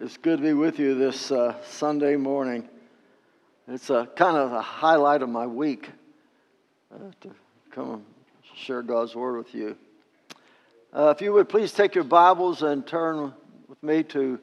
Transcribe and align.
It's 0.00 0.16
good 0.16 0.38
to 0.38 0.42
be 0.42 0.54
with 0.54 0.80
you 0.80 0.96
this 0.96 1.30
uh, 1.30 1.54
Sunday 1.62 2.16
morning. 2.16 2.68
It's 3.68 3.90
a 3.90 4.08
kind 4.16 4.36
of 4.36 4.50
a 4.50 4.60
highlight 4.60 5.22
of 5.22 5.28
my 5.28 5.46
week 5.46 5.88
uh, 6.92 6.98
to 7.20 7.30
come 7.70 7.90
and 7.92 8.04
share 8.56 8.82
God's 8.82 9.14
word 9.14 9.36
with 9.36 9.54
you. 9.54 9.76
Uh, 10.92 11.14
if 11.14 11.22
you 11.22 11.32
would 11.32 11.48
please 11.48 11.70
take 11.70 11.94
your 11.94 12.02
Bibles 12.02 12.62
and 12.62 12.84
turn 12.84 13.32
with 13.68 13.80
me 13.84 14.02
to 14.02 14.40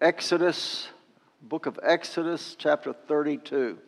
Exodus, 0.00 0.86
book 1.42 1.66
of 1.66 1.80
Exodus, 1.82 2.54
chapter 2.56 2.92
32. 2.92 3.78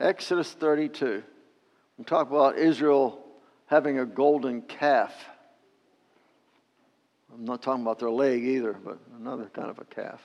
Exodus 0.00 0.50
32. 0.50 1.22
We 1.96 2.04
talk 2.04 2.28
about 2.28 2.58
Israel 2.58 3.24
having 3.66 4.00
a 4.00 4.04
golden 4.04 4.62
calf. 4.62 5.12
I'm 7.32 7.44
not 7.44 7.62
talking 7.62 7.82
about 7.82 7.98
their 7.98 8.10
leg 8.10 8.44
either, 8.44 8.72
but 8.72 8.98
another 9.18 9.50
kind 9.52 9.68
of 9.68 9.78
a 9.78 9.84
calf. 9.84 10.20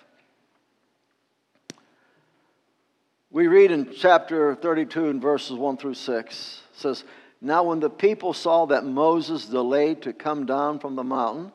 We 3.30 3.48
read 3.48 3.72
in 3.72 3.94
chapter 3.94 4.55
32 4.55 5.08
and 5.08 5.22
verses 5.22 5.54
1 5.54 5.77
through 5.77 5.94
6. 5.94 6.62
It 6.74 6.80
says, 6.80 7.04
Now 7.40 7.64
when 7.64 7.80
the 7.80 7.90
people 7.90 8.34
saw 8.34 8.66
that 8.68 8.86
Moses 8.86 9.46
delayed 9.46 10.02
to 10.02 10.14
come 10.14 10.46
down 10.46 10.80
from 10.80 10.96
the 10.96 11.04
mountain, 11.04 11.52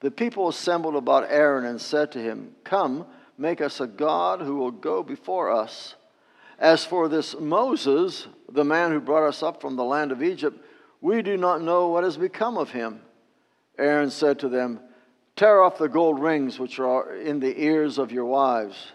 the 0.00 0.10
people 0.10 0.48
assembled 0.48 0.94
about 0.94 1.30
Aaron 1.30 1.64
and 1.64 1.80
said 1.80 2.12
to 2.12 2.20
him, 2.20 2.54
Come, 2.62 3.06
make 3.36 3.60
us 3.60 3.80
a 3.80 3.86
God 3.86 4.40
who 4.40 4.56
will 4.56 4.70
go 4.70 5.02
before 5.02 5.50
us. 5.50 5.96
As 6.58 6.84
for 6.84 7.08
this 7.08 7.34
Moses, 7.38 8.28
the 8.50 8.64
man 8.64 8.92
who 8.92 9.00
brought 9.00 9.26
us 9.26 9.42
up 9.42 9.60
from 9.60 9.76
the 9.76 9.84
land 9.84 10.12
of 10.12 10.22
Egypt, 10.22 10.64
we 11.00 11.22
do 11.22 11.36
not 11.36 11.60
know 11.60 11.88
what 11.88 12.04
has 12.04 12.16
become 12.16 12.56
of 12.56 12.70
him. 12.70 13.00
Aaron 13.78 14.10
said 14.10 14.38
to 14.40 14.48
them, 14.48 14.80
Tear 15.36 15.62
off 15.62 15.78
the 15.78 15.88
gold 15.88 16.20
rings 16.20 16.58
which 16.58 16.78
are 16.78 17.14
in 17.14 17.40
the 17.40 17.62
ears 17.62 17.98
of 17.98 18.10
your 18.10 18.24
wives, 18.24 18.92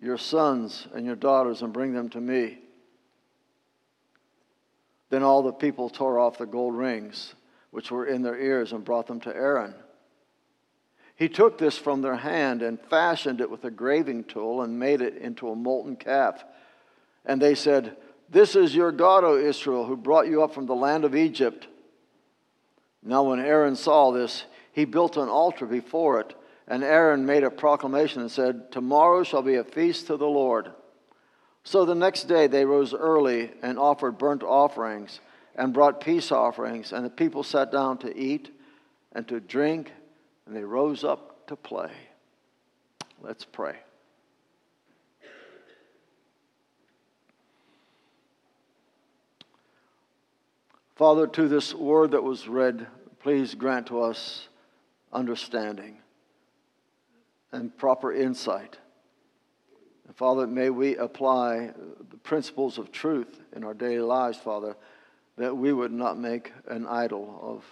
your 0.00 0.18
sons, 0.18 0.88
and 0.92 1.06
your 1.06 1.16
daughters, 1.16 1.62
and 1.62 1.72
bring 1.72 1.92
them 1.92 2.08
to 2.10 2.20
me. 2.20 2.58
Then 5.10 5.22
all 5.22 5.42
the 5.42 5.52
people 5.52 5.88
tore 5.88 6.18
off 6.18 6.38
the 6.38 6.46
gold 6.46 6.74
rings 6.74 7.34
which 7.70 7.90
were 7.90 8.06
in 8.06 8.22
their 8.22 8.38
ears 8.38 8.72
and 8.72 8.84
brought 8.84 9.06
them 9.06 9.20
to 9.20 9.34
Aaron. 9.34 9.74
He 11.16 11.28
took 11.28 11.58
this 11.58 11.78
from 11.78 12.02
their 12.02 12.16
hand 12.16 12.62
and 12.62 12.80
fashioned 12.80 13.40
it 13.40 13.50
with 13.50 13.64
a 13.64 13.70
graving 13.70 14.24
tool 14.24 14.62
and 14.62 14.78
made 14.78 15.00
it 15.00 15.16
into 15.16 15.48
a 15.48 15.56
molten 15.56 15.96
calf. 15.96 16.44
And 17.24 17.40
they 17.40 17.54
said, 17.54 17.96
This 18.28 18.56
is 18.56 18.74
your 18.74 18.90
God, 18.90 19.22
O 19.22 19.36
Israel, 19.36 19.86
who 19.86 19.96
brought 19.96 20.26
you 20.26 20.42
up 20.42 20.52
from 20.52 20.66
the 20.66 20.74
land 20.74 21.04
of 21.04 21.14
Egypt. 21.14 21.68
Now, 23.04 23.22
when 23.24 23.38
Aaron 23.38 23.76
saw 23.76 24.10
this, 24.10 24.44
he 24.72 24.86
built 24.86 25.16
an 25.16 25.28
altar 25.28 25.66
before 25.66 26.20
it. 26.20 26.34
And 26.66 26.82
Aaron 26.82 27.26
made 27.26 27.44
a 27.44 27.50
proclamation 27.50 28.22
and 28.22 28.30
said, 28.30 28.72
Tomorrow 28.72 29.24
shall 29.24 29.42
be 29.42 29.56
a 29.56 29.64
feast 29.64 30.06
to 30.06 30.16
the 30.16 30.26
Lord. 30.26 30.70
So 31.62 31.84
the 31.84 31.94
next 31.94 32.24
day 32.24 32.46
they 32.46 32.64
rose 32.64 32.94
early 32.94 33.50
and 33.62 33.78
offered 33.78 34.18
burnt 34.18 34.42
offerings 34.42 35.20
and 35.54 35.74
brought 35.74 36.00
peace 36.00 36.32
offerings. 36.32 36.92
And 36.92 37.04
the 37.04 37.10
people 37.10 37.42
sat 37.42 37.70
down 37.70 37.98
to 37.98 38.16
eat 38.16 38.50
and 39.12 39.28
to 39.28 39.40
drink, 39.40 39.92
and 40.46 40.56
they 40.56 40.64
rose 40.64 41.04
up 41.04 41.46
to 41.48 41.56
play. 41.56 41.90
Let's 43.20 43.44
pray. 43.44 43.76
Father, 50.96 51.26
to 51.26 51.48
this 51.48 51.74
word 51.74 52.12
that 52.12 52.22
was 52.22 52.46
read, 52.46 52.86
please 53.18 53.54
grant 53.54 53.88
to 53.88 54.00
us 54.00 54.48
understanding 55.12 55.98
and 57.50 57.76
proper 57.76 58.12
insight. 58.12 58.78
And 60.06 60.14
Father, 60.14 60.46
may 60.46 60.70
we 60.70 60.96
apply 60.96 61.72
the 62.10 62.16
principles 62.18 62.78
of 62.78 62.92
truth 62.92 63.40
in 63.56 63.64
our 63.64 63.74
daily 63.74 64.00
lives, 64.00 64.38
Father, 64.38 64.76
that 65.36 65.56
we 65.56 65.72
would 65.72 65.92
not 65.92 66.16
make 66.16 66.52
an 66.68 66.86
idol 66.86 67.40
of, 67.42 67.64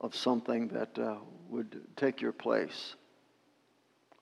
of 0.00 0.16
something 0.16 0.68
that 0.68 0.98
uh, 0.98 1.16
would 1.50 1.82
take 1.96 2.22
your 2.22 2.32
place. 2.32 2.94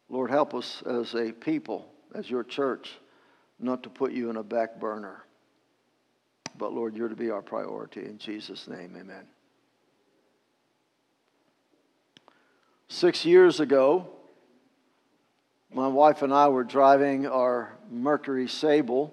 Lord, 0.08 0.30
help 0.30 0.54
us 0.54 0.82
as 0.82 1.14
a 1.14 1.30
people, 1.30 1.88
as 2.14 2.28
your 2.28 2.42
church, 2.42 2.94
not 3.60 3.84
to 3.84 3.90
put 3.90 4.10
you 4.10 4.28
in 4.30 4.36
a 4.36 4.42
back 4.42 4.80
burner. 4.80 5.22
But 6.58 6.72
Lord, 6.72 6.96
you're 6.96 7.08
to 7.08 7.16
be 7.16 7.30
our 7.30 7.42
priority. 7.42 8.04
In 8.04 8.18
Jesus' 8.18 8.66
name, 8.68 8.96
amen. 8.98 9.26
Six 12.88 13.24
years 13.24 13.60
ago, 13.60 14.08
my 15.72 15.88
wife 15.88 16.22
and 16.22 16.32
I 16.32 16.48
were 16.48 16.64
driving 16.64 17.26
our 17.26 17.76
Mercury 17.90 18.48
Sable 18.48 19.12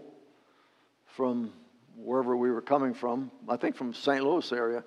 from 1.07 1.51
wherever 1.97 2.37
we 2.37 2.51
were 2.51 2.61
coming 2.61 2.93
from, 2.93 3.31
I 3.49 3.57
think 3.57 3.75
from 3.75 3.93
St. 3.93 4.23
Louis 4.23 4.51
area, 4.51 4.83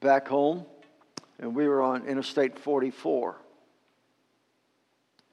back 0.00 0.28
home, 0.28 0.64
and 1.38 1.54
we 1.54 1.66
were 1.66 1.82
on 1.82 2.06
Interstate 2.06 2.58
44. 2.58 3.36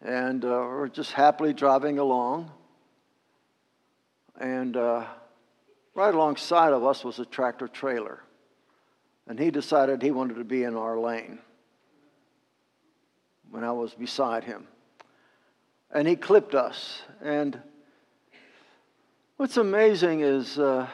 And 0.01 0.43
uh, 0.45 0.47
we 0.47 0.53
are 0.53 0.87
just 0.87 1.11
happily 1.11 1.53
driving 1.53 1.99
along, 1.99 2.51
and 4.39 4.77
uh, 4.77 5.05
right 5.97 6.13
alongside 6.13 6.73
of 6.73 6.85
us 6.85 7.03
was 7.03 7.17
a 7.17 7.25
tractor 7.25 7.67
trailer. 7.67 8.21
And 9.27 9.39
he 9.39 9.49
decided 9.49 10.01
he 10.01 10.11
wanted 10.11 10.35
to 10.35 10.43
be 10.43 10.63
in 10.63 10.75
our 10.75 10.97
lane 10.97 11.39
when 13.49 13.63
I 13.63 13.71
was 13.71 13.95
beside 13.95 14.43
him. 14.43 14.67
And 15.91 16.07
he 16.07 16.15
clipped 16.15 16.53
us. 16.53 17.01
And 17.19 17.59
what's 19.37 19.57
amazing 19.57 20.19
is 20.19 20.59
uh, 20.59 20.87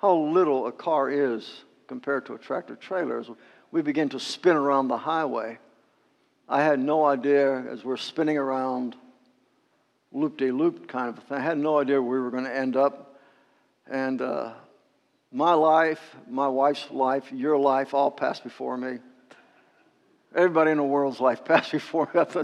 how 0.00 0.14
little 0.14 0.68
a 0.68 0.72
car 0.72 1.10
is 1.10 1.64
compared 1.88 2.24
to 2.26 2.34
a 2.34 2.38
tractor 2.38 2.76
trailer. 2.76 3.18
As 3.18 3.28
we 3.72 3.82
begin 3.82 4.08
to 4.10 4.20
spin 4.20 4.54
around 4.54 4.86
the 4.86 4.98
highway, 4.98 5.58
I 6.48 6.62
had 6.62 6.78
no 6.78 7.04
idea 7.04 7.64
as 7.72 7.84
we're 7.84 7.96
spinning 7.96 8.38
around 8.38 8.94
loop 10.14 10.38
de 10.38 10.50
loop 10.52 10.88
kind 10.88 11.08
of 11.08 11.22
thing. 11.24 11.36
I 11.36 11.40
had 11.40 11.58
no 11.58 11.78
idea 11.78 12.00
where 12.00 12.18
we 12.18 12.24
were 12.24 12.30
going 12.30 12.44
to 12.44 12.56
end 12.56 12.76
up. 12.76 13.20
And 13.90 14.22
uh, 14.22 14.52
my 15.30 15.52
life, 15.52 16.00
my 16.28 16.48
wife's 16.48 16.90
life, 16.90 17.30
your 17.32 17.58
life 17.58 17.92
all 17.92 18.10
passed 18.10 18.44
before 18.44 18.76
me. 18.76 18.98
Everybody 20.34 20.70
in 20.70 20.78
the 20.78 20.84
world's 20.84 21.20
life 21.20 21.44
passed 21.44 21.72
before 21.72 22.08
me. 22.14 22.22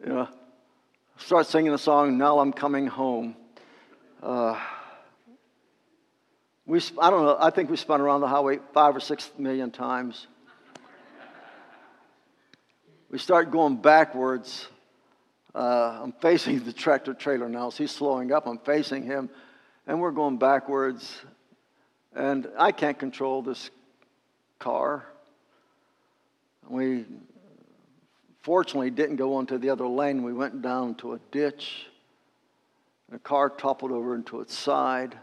you 0.00 0.06
know, 0.06 0.28
start 1.18 1.46
singing 1.46 1.70
the 1.70 1.78
song, 1.78 2.18
Now 2.18 2.38
I'm 2.40 2.52
Coming 2.52 2.86
Home. 2.86 3.36
Uh, 4.22 4.58
we, 6.66 6.80
I 7.00 7.10
don't 7.10 7.24
know, 7.24 7.36
I 7.38 7.50
think 7.50 7.70
we 7.70 7.76
spun 7.76 8.00
around 8.00 8.20
the 8.20 8.28
highway 8.28 8.58
five 8.72 8.96
or 8.96 9.00
six 9.00 9.30
million 9.38 9.70
times. 9.70 10.26
We 13.10 13.18
start 13.18 13.50
going 13.50 13.76
backwards. 13.76 14.66
Uh, 15.54 16.00
I'm 16.02 16.12
facing 16.12 16.60
the 16.60 16.72
tractor 16.72 17.14
trailer 17.14 17.48
now, 17.48 17.70
so 17.70 17.84
he's 17.84 17.90
slowing 17.90 18.32
up. 18.32 18.46
I'm 18.46 18.58
facing 18.58 19.02
him, 19.02 19.30
and 19.86 20.00
we're 20.00 20.12
going 20.12 20.38
backwards. 20.38 21.22
And 22.14 22.48
I 22.58 22.72
can't 22.72 22.98
control 22.98 23.42
this 23.42 23.70
car. 24.58 25.06
We 26.68 27.06
fortunately 28.42 28.90
didn't 28.90 29.16
go 29.16 29.34
onto 29.34 29.58
the 29.58 29.70
other 29.70 29.86
lane. 29.86 30.22
We 30.22 30.32
went 30.32 30.62
down 30.62 30.94
to 30.96 31.14
a 31.14 31.18
ditch. 31.30 31.86
The 33.10 33.18
car 33.18 33.50
toppled 33.50 33.92
over 33.92 34.14
into 34.14 34.40
its 34.40 34.56
side. 34.56 35.16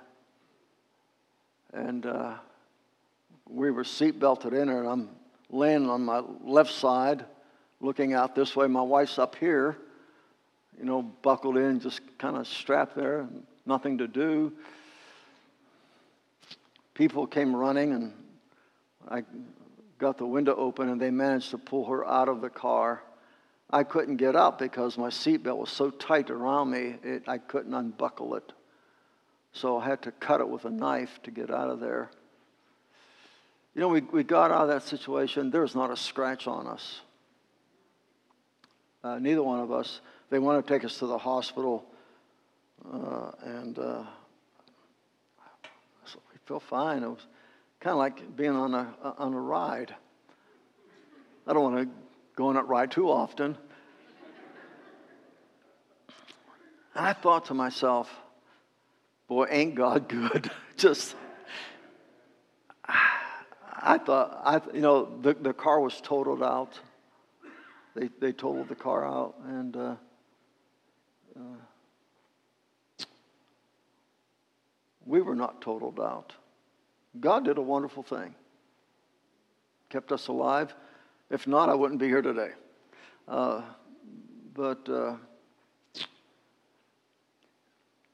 And 1.73 2.05
uh, 2.05 2.35
we 3.49 3.71
were 3.71 3.83
seat 3.83 4.19
belted 4.19 4.53
in 4.53 4.69
and 4.69 4.87
I'm 4.87 5.09
laying 5.49 5.89
on 5.89 6.03
my 6.03 6.23
left 6.43 6.71
side, 6.71 7.25
looking 7.79 8.13
out 8.13 8.35
this 8.35 8.55
way. 8.55 8.67
My 8.67 8.81
wife's 8.81 9.19
up 9.19 9.35
here, 9.35 9.77
you 10.77 10.85
know, 10.85 11.01
buckled 11.01 11.57
in, 11.57 11.79
just 11.79 12.01
kind 12.17 12.37
of 12.37 12.47
strapped 12.47 12.95
there, 12.95 13.27
nothing 13.65 13.97
to 13.97 14.07
do. 14.07 14.51
People 16.93 17.27
came 17.27 17.55
running, 17.55 17.91
and 17.93 18.13
I 19.09 19.23
got 19.97 20.17
the 20.17 20.25
window 20.25 20.55
open 20.55 20.89
and 20.89 20.99
they 20.99 21.11
managed 21.11 21.51
to 21.51 21.57
pull 21.57 21.85
her 21.85 22.05
out 22.05 22.29
of 22.29 22.41
the 22.41 22.49
car. 22.49 23.01
I 23.69 23.83
couldn't 23.83 24.17
get 24.17 24.35
up 24.35 24.59
because 24.59 24.97
my 24.97 25.09
seatbelt 25.09 25.57
was 25.57 25.71
so 25.71 25.89
tight 25.89 26.29
around 26.29 26.71
me, 26.71 26.95
it, 27.03 27.23
I 27.27 27.37
couldn't 27.37 27.73
unbuckle 27.73 28.35
it. 28.35 28.51
So 29.53 29.77
I 29.79 29.85
had 29.85 30.01
to 30.03 30.11
cut 30.11 30.41
it 30.41 30.49
with 30.49 30.65
a 30.65 30.69
knife 30.69 31.19
to 31.23 31.31
get 31.31 31.49
out 31.49 31.69
of 31.69 31.79
there. 31.79 32.09
You 33.73 33.81
know, 33.81 33.87
we, 33.87 34.01
we 34.01 34.23
got 34.23 34.51
out 34.51 34.61
of 34.61 34.67
that 34.67 34.83
situation. 34.83 35.49
There 35.49 35.61
was 35.61 35.75
not 35.75 35.91
a 35.91 35.97
scratch 35.97 36.47
on 36.47 36.67
us. 36.67 37.01
Uh, 39.03 39.19
neither 39.19 39.43
one 39.43 39.59
of 39.59 39.71
us. 39.71 40.01
They 40.29 40.39
want 40.39 40.65
to 40.65 40.73
take 40.73 40.83
us 40.83 40.97
to 40.99 41.07
the 41.07 41.17
hospital, 41.17 41.85
uh, 42.91 43.31
and 43.43 43.77
uh, 43.77 44.03
so 46.05 46.19
we 46.31 46.39
feel 46.45 46.59
fine. 46.59 47.03
It 47.03 47.09
was 47.09 47.27
kind 47.79 47.91
of 47.93 47.99
like 47.99 48.35
being 48.35 48.55
on 48.55 48.73
a, 48.73 48.95
on 49.17 49.33
a 49.33 49.39
ride. 49.39 49.93
I 51.45 51.53
don't 51.53 51.73
want 51.73 51.87
to 51.87 51.95
go 52.35 52.47
on 52.47 52.57
it 52.57 52.61
ride 52.61 52.89
too 52.89 53.09
often. 53.09 53.55
And 56.95 57.05
I 57.05 57.13
thought 57.13 57.45
to 57.45 57.53
myself, 57.53 58.09
boy, 59.27 59.47
ain't 59.49 59.75
God 59.75 60.07
good? 60.07 60.49
Just, 60.77 61.15
I 62.87 63.99
thought, 63.99 64.41
I, 64.43 64.61
you 64.73 64.81
know, 64.81 65.19
the, 65.21 65.33
the 65.33 65.53
car 65.53 65.79
was 65.79 66.01
totaled 66.01 66.41
out. 66.41 66.79
They, 67.95 68.09
they 68.19 68.31
totaled 68.31 68.69
the 68.69 68.75
car 68.75 69.05
out, 69.05 69.35
and 69.45 69.75
uh, 69.75 69.95
we 75.05 75.21
were 75.21 75.35
not 75.35 75.61
totaled 75.61 75.99
out. 75.99 76.33
God 77.19 77.45
did 77.45 77.57
a 77.57 77.61
wonderful 77.61 78.03
thing, 78.03 78.35
kept 79.89 80.11
us 80.11 80.27
alive. 80.27 80.73
If 81.29 81.47
not, 81.47 81.69
I 81.69 81.73
wouldn't 81.73 81.99
be 81.99 82.07
here 82.07 82.21
today. 82.21 82.51
Uh, 83.27 83.61
but 84.53 84.87
uh, 84.89 85.15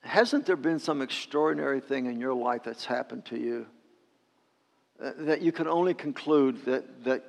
hasn't 0.02 0.46
there 0.46 0.56
been 0.56 0.80
some 0.80 1.02
extraordinary 1.02 1.80
thing 1.80 2.06
in 2.06 2.20
your 2.20 2.34
life 2.34 2.64
that's 2.64 2.86
happened 2.86 3.26
to 3.26 3.40
you 3.40 3.66
uh, 5.04 5.12
that 5.20 5.42
you 5.42 5.52
can 5.52 5.68
only 5.68 5.94
conclude 5.94 6.64
that, 6.66 7.04
that, 7.04 7.24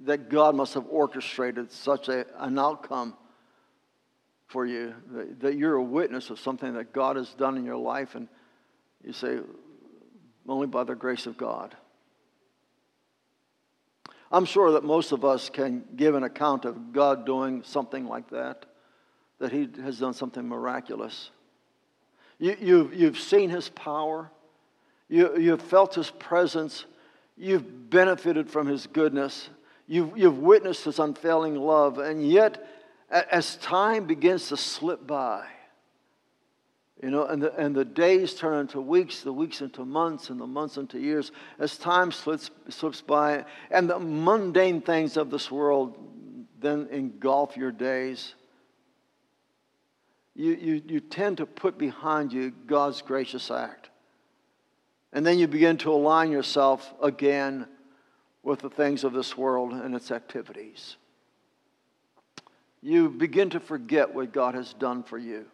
that 0.00 0.28
God 0.28 0.54
must 0.54 0.74
have 0.74 0.86
orchestrated 0.88 1.72
such 1.72 2.08
a, 2.08 2.26
an 2.42 2.58
outcome 2.58 3.14
for 4.52 4.66
you, 4.66 4.94
that, 5.12 5.40
that 5.40 5.56
you're 5.56 5.76
a 5.76 5.82
witness 5.82 6.28
of 6.28 6.38
something 6.38 6.74
that 6.74 6.92
God 6.92 7.16
has 7.16 7.32
done 7.34 7.56
in 7.56 7.64
your 7.64 7.78
life, 7.78 8.14
and 8.14 8.28
you 9.02 9.12
say, 9.12 9.38
only 10.46 10.66
by 10.66 10.84
the 10.84 10.94
grace 10.94 11.26
of 11.26 11.38
God. 11.38 11.74
I'm 14.30 14.44
sure 14.44 14.72
that 14.72 14.84
most 14.84 15.12
of 15.12 15.24
us 15.24 15.48
can 15.48 15.84
give 15.96 16.14
an 16.14 16.22
account 16.22 16.64
of 16.66 16.92
God 16.92 17.24
doing 17.24 17.62
something 17.64 18.06
like 18.06 18.30
that, 18.30 18.66
that 19.38 19.52
He 19.52 19.68
has 19.82 19.98
done 19.98 20.12
something 20.12 20.46
miraculous. 20.46 21.30
You, 22.38 22.56
you've, 22.60 22.94
you've 22.94 23.18
seen 23.18 23.48
His 23.48 23.70
power, 23.70 24.30
you, 25.08 25.38
you've 25.38 25.62
felt 25.62 25.94
His 25.94 26.10
presence, 26.10 26.84
you've 27.38 27.90
benefited 27.90 28.50
from 28.50 28.66
His 28.66 28.86
goodness, 28.86 29.48
you've, 29.86 30.16
you've 30.16 30.38
witnessed 30.38 30.84
His 30.84 30.98
unfailing 30.98 31.56
love, 31.56 31.98
and 31.98 32.26
yet, 32.26 32.66
as 33.12 33.56
time 33.56 34.06
begins 34.06 34.48
to 34.48 34.56
slip 34.56 35.06
by, 35.06 35.46
you 37.02 37.10
know, 37.10 37.26
and 37.26 37.42
the, 37.42 37.54
and 37.56 37.74
the 37.74 37.84
days 37.84 38.34
turn 38.34 38.60
into 38.60 38.80
weeks, 38.80 39.20
the 39.20 39.32
weeks 39.32 39.60
into 39.60 39.84
months, 39.84 40.30
and 40.30 40.40
the 40.40 40.46
months 40.46 40.76
into 40.76 40.98
years. 40.98 41.30
As 41.58 41.76
time 41.76 42.10
slips, 42.10 42.50
slips 42.68 43.00
by, 43.00 43.44
and 43.70 43.90
the 43.90 43.98
mundane 43.98 44.80
things 44.80 45.16
of 45.16 45.30
this 45.30 45.50
world 45.50 45.96
then 46.60 46.88
engulf 46.90 47.56
your 47.56 47.72
days, 47.72 48.34
you, 50.34 50.54
you, 50.54 50.82
you 50.86 51.00
tend 51.00 51.38
to 51.38 51.46
put 51.46 51.76
behind 51.76 52.32
you 52.32 52.52
God's 52.66 53.02
gracious 53.02 53.50
act. 53.50 53.90
And 55.12 55.26
then 55.26 55.38
you 55.38 55.46
begin 55.46 55.76
to 55.78 55.92
align 55.92 56.30
yourself 56.30 56.94
again 57.02 57.66
with 58.42 58.60
the 58.60 58.70
things 58.70 59.04
of 59.04 59.12
this 59.12 59.36
world 59.36 59.72
and 59.72 59.94
its 59.94 60.10
activities. 60.10 60.96
You 62.82 63.08
begin 63.08 63.50
to 63.50 63.60
forget 63.60 64.12
what 64.12 64.32
God 64.32 64.54
has 64.54 64.74
done 64.74 65.02
for 65.02 65.18
you. 65.18 65.46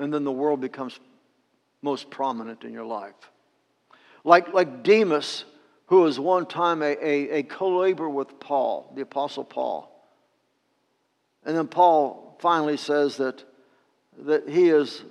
and 0.00 0.12
then 0.12 0.24
the 0.24 0.32
world 0.32 0.60
becomes 0.60 0.98
most 1.82 2.10
prominent 2.10 2.64
in 2.64 2.72
your 2.72 2.84
life. 2.84 3.14
Like, 4.24 4.52
like 4.52 4.82
Demas, 4.82 5.44
who 5.86 6.00
was 6.00 6.18
one 6.18 6.46
time 6.46 6.82
a, 6.82 6.96
a, 6.96 7.38
a 7.38 7.42
co 7.42 7.78
laborer 7.78 8.08
with 8.08 8.40
Paul, 8.40 8.92
the 8.96 9.02
Apostle 9.02 9.44
Paul. 9.44 9.86
And 11.44 11.56
then 11.56 11.68
Paul 11.68 12.38
finally 12.40 12.76
says 12.76 13.18
that, 13.18 13.44
that 14.18 14.48
he 14.48 14.68
has 14.68 15.02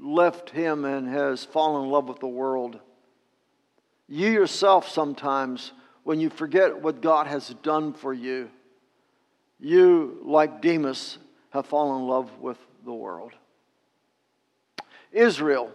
left 0.00 0.50
him 0.50 0.84
and 0.84 1.08
has 1.08 1.44
fallen 1.44 1.84
in 1.84 1.90
love 1.90 2.08
with 2.08 2.20
the 2.20 2.26
world. 2.26 2.78
You 4.08 4.28
yourself, 4.28 4.88
sometimes, 4.88 5.72
when 6.08 6.20
you 6.20 6.30
forget 6.30 6.80
what 6.80 7.02
God 7.02 7.26
has 7.26 7.50
done 7.62 7.92
for 7.92 8.14
you, 8.14 8.48
you, 9.60 10.22
like 10.24 10.62
Demas, 10.62 11.18
have 11.50 11.66
fallen 11.66 12.00
in 12.00 12.08
love 12.08 12.30
with 12.38 12.56
the 12.86 12.94
world. 12.94 13.34
Israel 15.12 15.70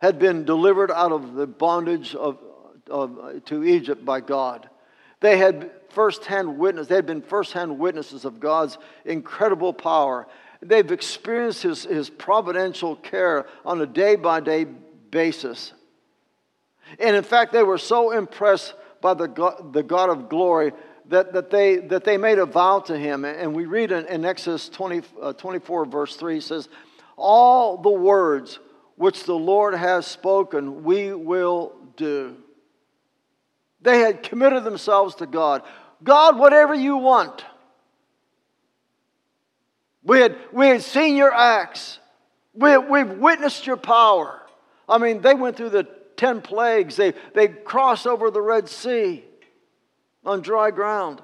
had 0.00 0.20
been 0.20 0.44
delivered 0.44 0.92
out 0.92 1.10
of 1.10 1.34
the 1.34 1.44
bondage 1.44 2.14
of, 2.14 2.38
of, 2.88 3.42
to 3.46 3.64
Egypt 3.64 4.04
by 4.04 4.20
God. 4.20 4.70
They 5.18 5.38
had 5.38 5.72
firsthand 5.88 6.56
witness, 6.56 6.86
they 6.86 6.94
had 6.94 7.04
been 7.04 7.22
firsthand 7.22 7.80
witnesses 7.80 8.24
of 8.24 8.38
God's 8.38 8.78
incredible 9.04 9.72
power. 9.72 10.28
They've 10.62 10.92
experienced 10.92 11.64
his, 11.64 11.82
his 11.82 12.08
providential 12.08 12.94
care 12.94 13.46
on 13.64 13.80
a 13.80 13.86
day 13.86 14.14
by 14.14 14.38
day 14.38 14.66
basis. 15.10 15.72
And 16.98 17.16
in 17.16 17.22
fact, 17.22 17.52
they 17.52 17.62
were 17.62 17.78
so 17.78 18.12
impressed 18.12 18.74
by 19.00 19.14
the 19.14 19.28
God, 19.28 19.72
the 19.72 19.82
God 19.82 20.10
of 20.10 20.28
glory 20.28 20.72
that, 21.06 21.32
that, 21.32 21.50
they, 21.50 21.76
that 21.76 22.04
they 22.04 22.16
made 22.16 22.38
a 22.38 22.46
vow 22.46 22.80
to 22.80 22.98
him. 22.98 23.24
And 23.24 23.54
we 23.54 23.66
read 23.66 23.92
in, 23.92 24.06
in 24.06 24.24
Exodus 24.24 24.68
20, 24.68 25.02
uh, 25.20 25.32
24, 25.34 25.86
verse 25.86 26.16
3, 26.16 26.40
says, 26.40 26.68
all 27.16 27.78
the 27.78 27.90
words 27.90 28.58
which 28.96 29.24
the 29.24 29.34
Lord 29.34 29.74
has 29.74 30.06
spoken, 30.06 30.84
we 30.84 31.12
will 31.12 31.72
do. 31.96 32.36
They 33.80 34.00
had 34.00 34.22
committed 34.22 34.64
themselves 34.64 35.16
to 35.16 35.26
God. 35.26 35.62
God, 36.02 36.38
whatever 36.38 36.74
you 36.74 36.96
want. 36.96 37.44
We 40.02 40.20
had, 40.20 40.36
we 40.52 40.68
had 40.68 40.82
seen 40.82 41.16
your 41.16 41.32
acts. 41.32 41.98
We, 42.54 42.76
we've 42.76 43.10
witnessed 43.10 43.66
your 43.66 43.76
power. 43.76 44.40
I 44.88 44.98
mean, 44.98 45.20
they 45.20 45.34
went 45.34 45.56
through 45.56 45.70
the 45.70 45.88
10 46.18 46.42
plagues, 46.42 46.96
they, 46.96 47.14
they 47.34 47.48
cross 47.48 48.04
over 48.04 48.30
the 48.30 48.42
Red 48.42 48.68
Sea 48.68 49.24
on 50.24 50.42
dry 50.42 50.70
ground. 50.70 51.22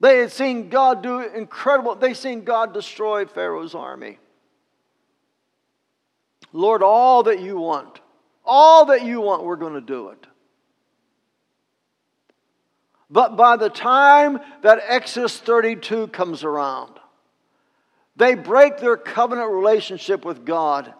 They 0.00 0.18
had 0.18 0.32
seen 0.32 0.70
God 0.70 1.02
do 1.02 1.20
incredible, 1.20 1.94
they 1.94 2.14
seen 2.14 2.44
God 2.44 2.72
destroy 2.72 3.26
Pharaoh's 3.26 3.74
army. 3.74 4.18
Lord, 6.52 6.82
all 6.82 7.24
that 7.24 7.40
you 7.40 7.58
want, 7.58 8.00
all 8.44 8.86
that 8.86 9.04
you 9.04 9.20
want, 9.20 9.44
we're 9.44 9.56
going 9.56 9.74
to 9.74 9.80
do 9.80 10.08
it. 10.08 10.26
But 13.10 13.36
by 13.36 13.56
the 13.56 13.68
time 13.68 14.40
that 14.62 14.82
Exodus 14.86 15.38
32 15.38 16.08
comes 16.08 16.44
around, 16.44 16.98
they 18.16 18.34
break 18.34 18.78
their 18.78 18.96
covenant 18.96 19.50
relationship 19.50 20.24
with 20.24 20.44
God, 20.44 20.94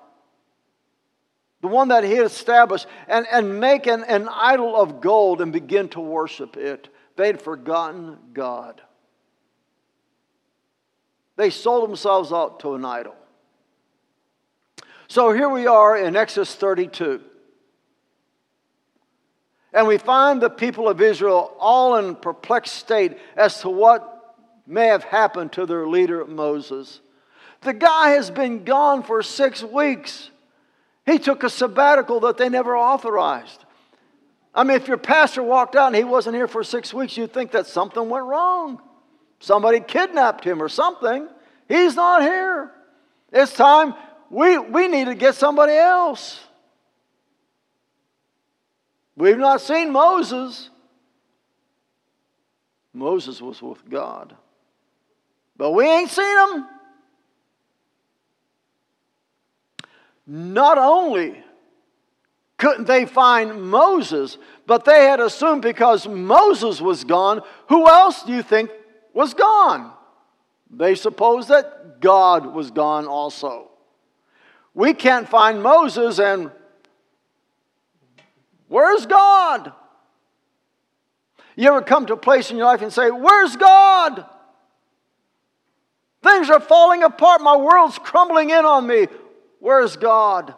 the 1.62 1.68
one 1.68 1.88
that 1.88 2.04
He 2.04 2.14
established, 2.14 2.86
and, 3.08 3.26
and 3.32 3.58
make 3.58 3.86
an, 3.86 4.04
an 4.04 4.28
idol 4.28 4.76
of 4.76 5.00
gold 5.00 5.40
and 5.40 5.52
begin 5.52 5.88
to 5.90 6.00
worship 6.00 6.56
it. 6.56 6.88
They'd 7.16 7.40
forgotten 7.40 8.18
God. 8.34 8.82
They 11.36 11.50
sold 11.50 11.88
themselves 11.88 12.32
out 12.32 12.60
to 12.60 12.74
an 12.74 12.84
idol. 12.84 13.14
So 15.08 15.32
here 15.32 15.48
we 15.48 15.66
are 15.66 15.96
in 15.96 16.16
Exodus 16.16 16.54
32. 16.54 17.20
And 19.72 19.86
we 19.86 19.98
find 19.98 20.40
the 20.40 20.50
people 20.50 20.88
of 20.88 21.00
Israel 21.00 21.54
all 21.58 21.96
in 21.96 22.14
perplexed 22.16 22.74
state 22.74 23.18
as 23.36 23.60
to 23.60 23.70
what 23.70 24.36
may 24.66 24.86
have 24.86 25.04
happened 25.04 25.52
to 25.52 25.66
their 25.66 25.86
leader 25.86 26.24
Moses. 26.26 27.00
The 27.62 27.72
guy 27.72 28.10
has 28.10 28.30
been 28.30 28.64
gone 28.64 29.02
for 29.02 29.22
six 29.22 29.62
weeks. 29.62 30.30
He 31.04 31.18
took 31.18 31.42
a 31.42 31.50
sabbatical 31.50 32.20
that 32.20 32.36
they 32.36 32.48
never 32.48 32.76
authorized. 32.76 33.64
I 34.54 34.64
mean, 34.64 34.76
if 34.76 34.86
your 34.86 34.98
pastor 34.98 35.42
walked 35.42 35.74
out 35.76 35.88
and 35.88 35.96
he 35.96 36.04
wasn't 36.04 36.36
here 36.36 36.46
for 36.46 36.62
six 36.62 36.92
weeks, 36.92 37.16
you'd 37.16 37.32
think 37.32 37.52
that 37.52 37.66
something 37.66 38.08
went 38.08 38.26
wrong. 38.26 38.80
Somebody 39.40 39.80
kidnapped 39.80 40.44
him 40.44 40.62
or 40.62 40.68
something. 40.68 41.28
He's 41.68 41.96
not 41.96 42.22
here. 42.22 42.70
It's 43.32 43.54
time. 43.54 43.94
We, 44.30 44.58
we 44.58 44.88
need 44.88 45.06
to 45.06 45.14
get 45.14 45.34
somebody 45.34 45.72
else. 45.72 46.38
We've 49.16 49.38
not 49.38 49.60
seen 49.60 49.90
Moses. 49.90 50.70
Moses 52.92 53.40
was 53.40 53.60
with 53.60 53.88
God. 53.88 54.36
But 55.56 55.72
we 55.72 55.88
ain't 55.88 56.10
seen 56.10 56.38
him. 56.54 56.66
Not 60.26 60.78
only 60.78 61.42
couldn't 62.56 62.86
they 62.86 63.06
find 63.06 63.62
Moses, 63.70 64.38
but 64.66 64.84
they 64.84 65.04
had 65.04 65.20
assumed 65.20 65.62
because 65.62 66.06
Moses 66.06 66.80
was 66.80 67.04
gone, 67.04 67.42
who 67.68 67.88
else 67.88 68.22
do 68.22 68.32
you 68.32 68.42
think 68.42 68.70
was 69.12 69.34
gone. 69.34 69.92
They 70.70 70.94
supposed 70.94 71.48
that 71.48 72.00
God 72.00 72.46
was 72.46 72.70
gone 72.70 73.06
also. 73.06 73.70
We 74.74 74.94
can't 74.94 75.28
find 75.28 75.62
Moses, 75.62 76.18
and 76.18 76.50
Where's 78.72 79.04
God? 79.04 79.70
You 81.56 81.68
ever 81.68 81.82
come 81.82 82.06
to 82.06 82.14
a 82.14 82.16
place 82.16 82.50
in 82.50 82.56
your 82.56 82.64
life 82.64 82.80
and 82.80 82.90
say, 82.90 83.10
Where's 83.10 83.54
God? 83.54 84.24
Things 86.22 86.48
are 86.48 86.58
falling 86.58 87.02
apart. 87.02 87.42
My 87.42 87.54
world's 87.54 87.98
crumbling 87.98 88.48
in 88.48 88.64
on 88.64 88.86
me. 88.86 89.08
Where's 89.62 89.96
God? 89.96 90.56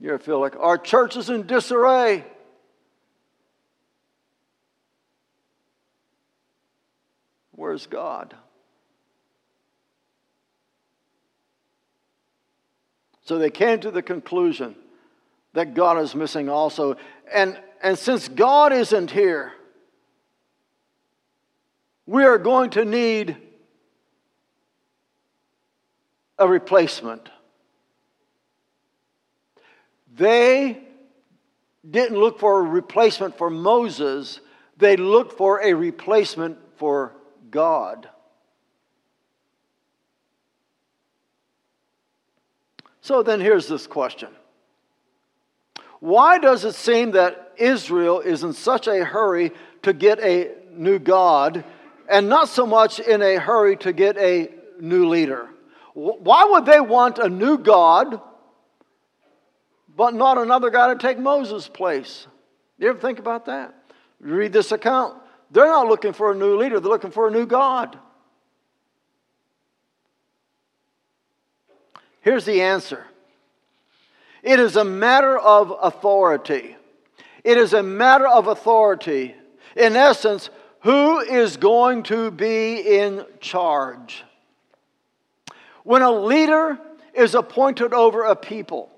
You 0.00 0.18
feel 0.18 0.40
like 0.40 0.56
our 0.56 0.76
church 0.76 1.16
is 1.16 1.30
in 1.30 1.46
disarray? 1.46 2.24
Where's 7.52 7.86
God? 7.86 8.34
So 13.22 13.38
they 13.38 13.50
came 13.50 13.78
to 13.78 13.92
the 13.92 14.02
conclusion 14.02 14.74
that 15.52 15.74
God 15.74 16.02
is 16.02 16.16
missing 16.16 16.48
also. 16.48 16.96
And, 17.32 17.56
and 17.80 17.96
since 17.96 18.26
God 18.26 18.72
isn't 18.72 19.12
here, 19.12 19.52
we 22.06 22.24
are 22.24 22.38
going 22.38 22.70
to 22.70 22.84
need 22.84 23.36
a 26.42 26.48
replacement. 26.48 27.28
They 30.14 30.82
didn't 31.88 32.18
look 32.18 32.38
for 32.38 32.60
a 32.60 32.62
replacement 32.62 33.38
for 33.38 33.48
Moses, 33.48 34.40
they 34.76 34.96
looked 34.96 35.38
for 35.38 35.62
a 35.62 35.72
replacement 35.72 36.58
for 36.76 37.14
God. 37.50 38.08
So 43.00 43.22
then 43.22 43.40
here's 43.40 43.68
this 43.68 43.86
question 43.86 44.30
Why 46.00 46.38
does 46.38 46.64
it 46.64 46.74
seem 46.74 47.12
that 47.12 47.52
Israel 47.56 48.20
is 48.20 48.42
in 48.42 48.52
such 48.52 48.88
a 48.88 49.04
hurry 49.04 49.52
to 49.82 49.92
get 49.92 50.18
a 50.18 50.54
new 50.72 50.98
God 50.98 51.64
and 52.08 52.28
not 52.28 52.48
so 52.48 52.66
much 52.66 52.98
in 52.98 53.22
a 53.22 53.36
hurry 53.36 53.76
to 53.78 53.92
get 53.92 54.16
a 54.18 54.50
new 54.80 55.08
leader? 55.08 55.48
Why 55.94 56.44
would 56.44 56.64
they 56.64 56.80
want 56.80 57.18
a 57.18 57.28
new 57.28 57.58
God 57.58 58.20
but 59.94 60.14
not 60.14 60.38
another 60.38 60.70
guy 60.70 60.92
to 60.92 60.98
take 60.98 61.18
Moses' 61.18 61.68
place? 61.68 62.26
You 62.78 62.88
ever 62.88 62.98
think 62.98 63.18
about 63.18 63.46
that? 63.46 63.74
read 64.22 64.52
this 64.52 64.72
account. 64.72 65.20
They're 65.50 65.66
not 65.66 65.88
looking 65.88 66.12
for 66.12 66.32
a 66.32 66.34
new 66.34 66.56
leader, 66.56 66.80
they're 66.80 66.90
looking 66.90 67.10
for 67.10 67.28
a 67.28 67.30
new 67.30 67.44
God. 67.44 67.98
Here's 72.20 72.44
the 72.44 72.62
answer 72.62 73.04
it 74.42 74.58
is 74.58 74.76
a 74.76 74.84
matter 74.84 75.38
of 75.38 75.72
authority. 75.82 76.76
It 77.44 77.58
is 77.58 77.72
a 77.72 77.82
matter 77.82 78.26
of 78.26 78.46
authority. 78.46 79.34
In 79.76 79.96
essence, 79.96 80.48
who 80.80 81.18
is 81.20 81.56
going 81.56 82.04
to 82.04 82.30
be 82.30 82.76
in 82.76 83.24
charge? 83.40 84.24
When 85.84 86.02
a 86.02 86.10
leader 86.10 86.78
is 87.14 87.34
appointed 87.34 87.92
over 87.92 88.24
a 88.24 88.36
people, 88.36 88.90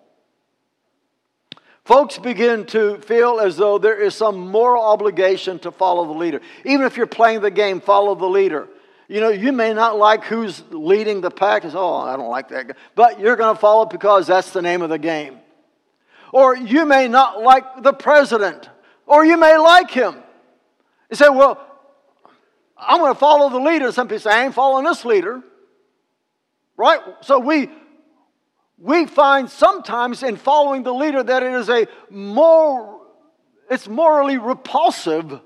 folks 1.85 2.19
begin 2.19 2.67
to 2.67 2.99
feel 2.99 3.41
as 3.41 3.57
though 3.57 3.79
there 3.79 4.01
is 4.01 4.15
some 4.15 4.39
moral 4.39 4.85
obligation 4.85 5.59
to 5.61 5.71
follow 5.71 6.07
the 6.07 6.19
leader. 6.19 6.41
Even 6.65 6.87
if 6.87 6.97
you're 6.97 7.07
playing 7.07 7.41
the 7.41 7.51
game, 7.51 7.81
follow 7.81 8.15
the 8.15 8.27
leader. 8.27 8.69
You 9.09 9.21
know, 9.21 9.29
you 9.29 9.53
may 9.53 9.75
not 9.75 9.99
like 9.99 10.25
who's 10.25 10.63
leading 10.71 11.21
the 11.21 11.31
pack. 11.31 11.65
It's, 11.65 11.75
oh, 11.75 11.97
I 11.97 12.17
don't 12.17 12.31
like 12.31 12.49
that 12.49 12.69
guy. 12.69 12.75
But 12.95 13.21
you're 13.21 13.37
going 13.37 13.55
to 13.55 13.61
follow 13.61 13.85
because 13.85 14.27
that's 14.27 14.51
the 14.51 14.63
name 14.63 14.81
of 14.83 14.89
the 14.89 14.99
game. 14.99 15.41
Or 16.33 16.57
you 16.57 16.85
may 16.87 17.07
not 17.07 17.43
like 17.43 17.83
the 17.83 17.93
president, 17.93 18.69
or 19.07 19.25
you 19.25 19.37
may 19.37 19.57
like 19.57 19.91
him. 19.91 20.17
You 21.11 21.17
say, 21.17 21.29
well, 21.29 21.61
I'm 22.77 22.99
going 22.99 23.13
to 23.13 23.19
follow 23.19 23.51
the 23.51 23.61
leader. 23.61 23.93
Some 23.93 24.09
people 24.09 24.21
say, 24.21 24.31
I 24.31 24.45
ain't 24.47 24.55
following 24.55 24.85
this 24.85 25.05
leader. 25.05 25.43
Right? 26.77 27.01
So 27.23 27.39
we 27.39 27.71
we 28.79 29.07
find 29.07 29.49
sometimes 29.51 30.23
in 30.23 30.37
following 30.37 30.83
the 30.83 30.93
leader 30.93 31.23
that 31.23 31.43
it 31.43 31.53
is 31.53 31.69
a 31.69 31.87
more 32.11 33.01
it's 33.71 33.89
morally 33.89 34.39
repulsive 34.39 35.41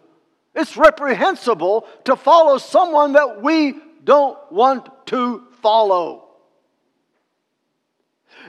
it's 0.55 0.77
reprehensible 0.77 1.87
to 2.05 2.17
follow 2.17 2.59
someone 2.59 3.13
that 3.13 3.43
we 3.43 3.75
don't 4.03 4.39
want 4.51 4.89
to 5.07 5.45
follow 5.63 6.25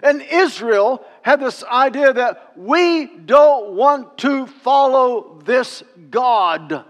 and 0.01 0.21
israel 0.21 1.05
had 1.21 1.39
this 1.39 1.63
idea 1.65 2.13
that 2.13 2.53
we 2.57 3.05
don't 3.05 3.73
want 3.73 4.17
to 4.17 4.47
follow 4.47 5.41
this 5.45 5.83
god 6.09 6.85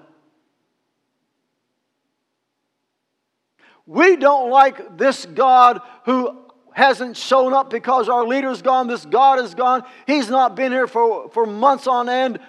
we 3.89 4.17
don't 4.17 4.51
like 4.51 4.99
this 4.99 5.25
god 5.25 5.81
who 6.05 6.37
hasn't 6.73 7.17
shown 7.17 7.53
up 7.53 7.71
because 7.71 8.07
our 8.07 8.23
leader's 8.25 8.61
gone, 8.61 8.87
this 8.87 9.03
God 9.03 9.39
is 9.39 9.55
gone, 9.55 9.83
he's 10.05 10.29
not 10.29 10.55
been 10.55 10.71
here 10.71 10.85
for, 10.85 11.27
for 11.29 11.47
months 11.47 11.87
on 11.87 12.07
end. 12.07 12.39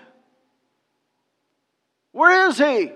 Where 2.12 2.48
is 2.48 2.58
he? 2.58 2.92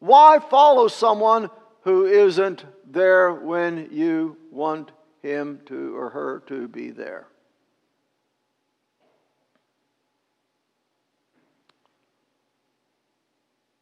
Why 0.00 0.40
follow 0.40 0.88
someone 0.88 1.48
who 1.82 2.06
isn't 2.06 2.64
there 2.90 3.32
when 3.32 3.90
you 3.92 4.36
want 4.50 4.90
him 5.22 5.60
to 5.66 5.96
or 5.96 6.10
her 6.10 6.42
to 6.48 6.66
be 6.66 6.90
there? 6.90 7.28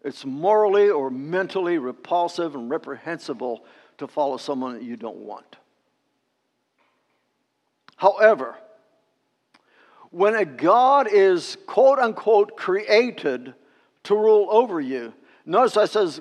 It's 0.06 0.24
morally 0.24 0.88
or 0.88 1.10
mentally 1.10 1.78
repulsive 1.78 2.54
and 2.54 2.70
reprehensible 2.70 3.64
to 3.98 4.06
follow 4.06 4.36
someone 4.36 4.74
that 4.74 4.84
you 4.84 4.96
don't 4.96 5.16
want. 5.16 5.56
However, 7.96 8.54
when 10.12 10.36
a 10.36 10.44
God 10.44 11.08
is 11.10 11.58
quote 11.66 11.98
unquote 11.98 12.56
created 12.56 13.52
to 14.04 14.14
rule 14.14 14.46
over 14.48 14.80
you, 14.80 15.12
notice 15.44 15.76
I 15.76 15.86
says 15.86 16.20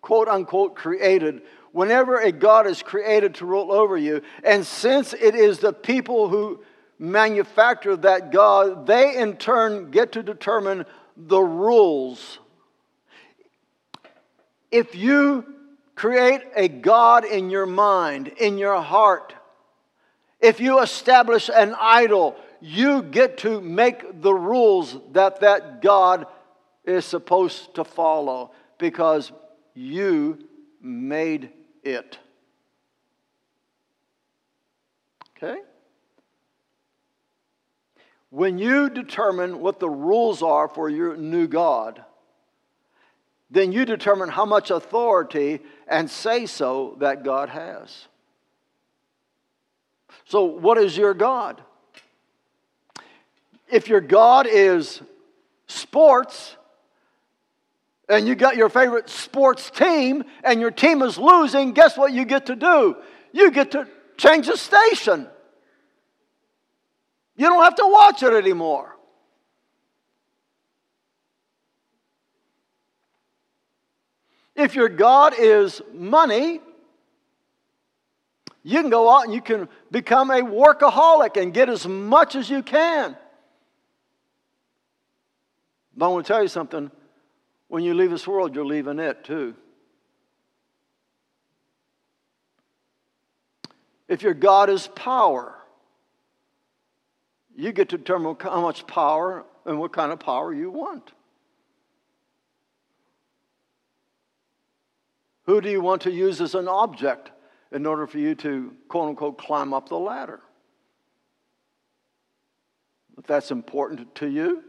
quote 0.00 0.28
unquote 0.28 0.76
created. 0.76 1.42
Whenever 1.72 2.20
a 2.20 2.30
God 2.30 2.68
is 2.68 2.84
created 2.84 3.34
to 3.34 3.46
rule 3.46 3.72
over 3.72 3.96
you, 3.96 4.22
and 4.44 4.64
since 4.64 5.12
it 5.12 5.34
is 5.34 5.58
the 5.58 5.72
people 5.72 6.28
who 6.28 6.62
manufacture 7.00 7.96
that 7.96 8.30
God, 8.30 8.86
they 8.86 9.16
in 9.16 9.38
turn 9.38 9.90
get 9.90 10.12
to 10.12 10.22
determine 10.22 10.86
the 11.16 11.40
rules. 11.40 12.38
If 14.74 14.96
you 14.96 15.54
create 15.94 16.42
a 16.56 16.68
God 16.68 17.24
in 17.24 17.50
your 17.50 17.66
mind, 17.66 18.28
in 18.28 18.58
your 18.58 18.80
heart. 18.80 19.34
If 20.40 20.60
you 20.60 20.80
establish 20.80 21.48
an 21.48 21.74
idol, 21.80 22.36
you 22.60 23.02
get 23.02 23.38
to 23.38 23.60
make 23.60 24.20
the 24.20 24.34
rules 24.34 24.96
that 25.12 25.40
that 25.40 25.80
God 25.80 26.26
is 26.84 27.04
supposed 27.04 27.74
to 27.76 27.84
follow 27.84 28.50
because 28.78 29.32
you 29.74 30.38
made 30.80 31.50
it. 31.82 32.18
Okay? 35.36 35.60
When 38.30 38.58
you 38.58 38.90
determine 38.90 39.60
what 39.60 39.78
the 39.78 39.88
rules 39.88 40.42
are 40.42 40.68
for 40.68 40.90
your 40.90 41.16
new 41.16 41.46
God, 41.46 42.04
then 43.54 43.72
you 43.72 43.84
determine 43.84 44.28
how 44.28 44.44
much 44.44 44.70
authority 44.70 45.60
and 45.86 46.10
say 46.10 46.44
so 46.44 46.96
that 46.98 47.22
God 47.22 47.48
has. 47.48 48.08
So, 50.26 50.44
what 50.44 50.76
is 50.76 50.96
your 50.96 51.14
God? 51.14 51.62
If 53.70 53.88
your 53.88 54.00
God 54.00 54.46
is 54.46 55.00
sports, 55.66 56.56
and 58.08 58.26
you 58.26 58.34
got 58.34 58.56
your 58.56 58.68
favorite 58.68 59.08
sports 59.08 59.70
team, 59.70 60.24
and 60.42 60.60
your 60.60 60.70
team 60.70 61.00
is 61.02 61.16
losing, 61.16 61.72
guess 61.72 61.96
what 61.96 62.12
you 62.12 62.24
get 62.24 62.46
to 62.46 62.56
do? 62.56 62.96
You 63.32 63.50
get 63.50 63.70
to 63.72 63.88
change 64.16 64.48
the 64.48 64.56
station. 64.56 65.28
You 67.36 67.48
don't 67.48 67.62
have 67.62 67.76
to 67.76 67.86
watch 67.86 68.22
it 68.22 68.32
anymore. 68.32 68.93
If 74.56 74.74
your 74.74 74.88
God 74.88 75.34
is 75.38 75.82
money, 75.92 76.60
you 78.62 78.80
can 78.80 78.90
go 78.90 79.10
out 79.14 79.24
and 79.24 79.34
you 79.34 79.42
can 79.42 79.68
become 79.90 80.30
a 80.30 80.40
workaholic 80.40 81.40
and 81.40 81.52
get 81.52 81.68
as 81.68 81.86
much 81.86 82.34
as 82.34 82.48
you 82.48 82.62
can. 82.62 83.16
But 85.96 86.06
I 86.06 86.08
want 86.08 86.26
to 86.26 86.32
tell 86.32 86.42
you 86.42 86.48
something 86.48 86.90
when 87.68 87.84
you 87.84 87.94
leave 87.94 88.10
this 88.10 88.26
world, 88.26 88.54
you're 88.54 88.64
leaving 88.64 88.98
it 88.98 89.24
too. 89.24 89.54
If 94.08 94.22
your 94.22 94.34
God 94.34 94.70
is 94.70 94.86
power, 94.88 95.54
you 97.56 97.72
get 97.72 97.88
to 97.90 97.98
determine 97.98 98.36
how 98.40 98.60
much 98.60 98.86
power 98.86 99.44
and 99.64 99.78
what 99.78 99.92
kind 99.92 100.12
of 100.12 100.20
power 100.20 100.52
you 100.52 100.70
want. 100.70 101.12
Who 105.46 105.60
do 105.60 105.68
you 105.68 105.80
want 105.80 106.02
to 106.02 106.10
use 106.10 106.40
as 106.40 106.54
an 106.54 106.68
object 106.68 107.30
in 107.70 107.86
order 107.86 108.06
for 108.06 108.18
you 108.18 108.34
to, 108.36 108.74
quote 108.88 109.10
unquote, 109.10 109.38
climb 109.38 109.74
up 109.74 109.88
the 109.88 109.98
ladder? 109.98 110.40
If 113.18 113.26
that's 113.26 113.50
important 113.50 114.14
to 114.16 114.28
you, 114.28 114.64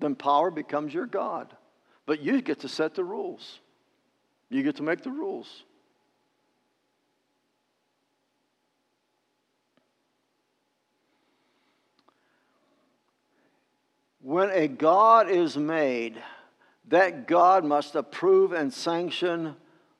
then 0.00 0.14
power 0.14 0.50
becomes 0.50 0.92
your 0.92 1.06
God. 1.06 1.56
But 2.04 2.20
you 2.20 2.42
get 2.42 2.60
to 2.60 2.68
set 2.68 2.94
the 2.94 3.04
rules, 3.04 3.60
you 4.50 4.62
get 4.62 4.76
to 4.76 4.82
make 4.82 5.02
the 5.02 5.10
rules. 5.10 5.64
When 14.22 14.50
a 14.50 14.68
God 14.68 15.28
is 15.28 15.56
made, 15.56 16.22
that 16.88 17.26
God 17.26 17.64
must 17.64 17.96
approve 17.96 18.52
and 18.52 18.72
sanction 18.72 19.56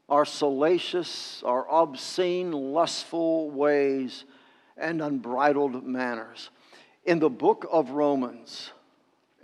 our 0.09 0.25
salacious, 0.25 1.43
our 1.45 1.69
obscene, 1.69 2.52
lustful 2.52 3.50
ways 3.50 4.25
and 4.76 5.02
unbridled 5.02 5.85
manners. 5.85 6.50
In 7.05 7.19
the 7.19 7.31
book 7.31 7.67
of 7.71 7.91
Romans, 7.91 8.71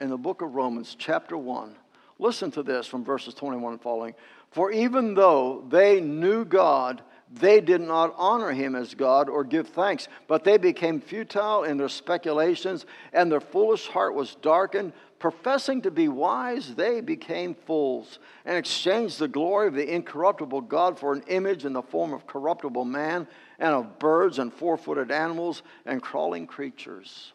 in 0.01 0.11
the 0.11 0.17
book 0.17 0.43
of 0.43 0.55
Romans, 0.55 0.95
chapter 0.97 1.37
1, 1.37 1.75
listen 2.21 2.53
to 2.53 2.63
this 2.63 2.87
from 2.87 3.05
verses 3.05 3.35
21 3.35 3.73
and 3.73 3.83
following. 3.83 4.15
For 4.53 4.71
even 4.71 5.15
though 5.15 5.65
they 5.69 6.01
knew 6.01 6.45
God, 6.45 7.03
they 7.31 7.61
did 7.61 7.81
not 7.81 8.15
honor 8.17 8.53
him 8.53 8.75
as 8.75 8.95
God 8.95 9.29
or 9.29 9.45
give 9.45 9.69
thanks, 9.69 10.09
but 10.27 10.45
they 10.45 10.57
became 10.57 11.01
futile 11.01 11.65
in 11.65 11.77
their 11.77 11.89
speculations, 11.89 12.87
and 13.13 13.31
their 13.31 13.41
foolish 13.41 13.87
heart 13.89 14.15
was 14.15 14.35
darkened. 14.37 14.93
Professing 15.19 15.83
to 15.83 15.91
be 15.91 16.09
wise, 16.09 16.75
they 16.75 17.01
became 17.01 17.55
fools 17.55 18.19
and 18.45 18.57
exchanged 18.57 19.19
the 19.19 19.29
glory 19.29 19.69
of 19.69 19.75
the 19.75 19.95
incorruptible 19.95 20.63
God 20.63 20.99
for 20.99 21.13
an 21.13 21.23
image 21.27 21.65
in 21.65 21.73
the 21.73 21.83
form 21.83 22.13
of 22.13 22.27
corruptible 22.27 22.85
man 22.85 23.27
and 23.59 23.75
of 23.75 23.99
birds 23.99 24.39
and 24.39 24.53
four 24.53 24.77
footed 24.77 25.11
animals 25.11 25.63
and 25.85 26.01
crawling 26.01 26.47
creatures. 26.47 27.33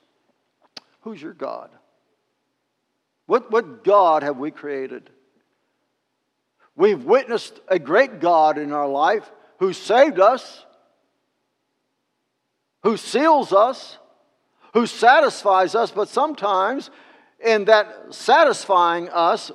Who's 1.02 1.22
your 1.22 1.34
God? 1.34 1.70
What, 3.26 3.52
what 3.52 3.84
God 3.84 4.24
have 4.24 4.38
we 4.38 4.50
created? 4.50 5.10
We've 6.76 7.04
witnessed 7.04 7.60
a 7.68 7.78
great 7.78 8.20
God 8.20 8.58
in 8.58 8.72
our 8.72 8.88
life 8.88 9.30
who 9.64 9.72
saved 9.72 10.20
us, 10.20 10.66
who 12.84 12.98
seals 12.98 13.54
us, 13.54 13.98
who 14.74 14.86
satisfies 14.86 15.74
us, 15.74 15.90
but 15.90 16.10
sometimes 16.10 16.90
in 17.40 17.64
that 17.64 18.14
satisfying 18.14 19.08
us, 19.08 19.54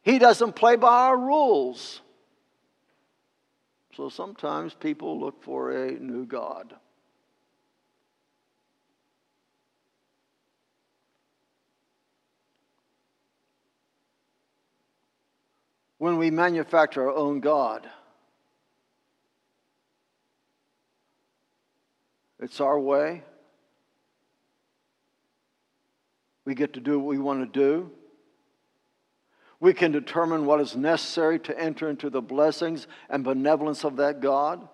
he 0.00 0.18
doesn't 0.18 0.54
play 0.54 0.74
by 0.76 1.08
our 1.08 1.18
rules. 1.18 2.00
So 3.94 4.08
sometimes 4.08 4.72
people 4.72 5.20
look 5.20 5.42
for 5.42 5.70
a 5.70 5.90
new 5.90 6.24
God. 6.24 6.74
When 15.98 16.16
we 16.16 16.30
manufacture 16.30 17.10
our 17.10 17.14
own 17.14 17.40
God, 17.40 17.86
It's 22.40 22.60
our 22.60 22.78
way. 22.78 23.22
We 26.44 26.54
get 26.54 26.72
to 26.74 26.80
do 26.80 26.98
what 26.98 27.06
we 27.06 27.18
want 27.18 27.52
to 27.52 27.58
do. 27.58 27.90
We 29.60 29.74
can 29.74 29.92
determine 29.92 30.46
what 30.46 30.60
is 30.60 30.74
necessary 30.74 31.38
to 31.40 31.58
enter 31.58 31.90
into 31.90 32.08
the 32.08 32.22
blessings 32.22 32.86
and 33.10 33.22
benevolence 33.22 33.84
of 33.84 33.96
that 33.96 34.20
God. 34.20 34.66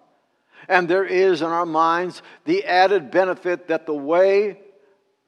And 0.68 0.88
there 0.88 1.04
is 1.04 1.42
in 1.42 1.48
our 1.48 1.66
minds 1.66 2.22
the 2.44 2.64
added 2.64 3.10
benefit 3.10 3.68
that 3.68 3.84
the 3.84 3.94
way 3.94 4.60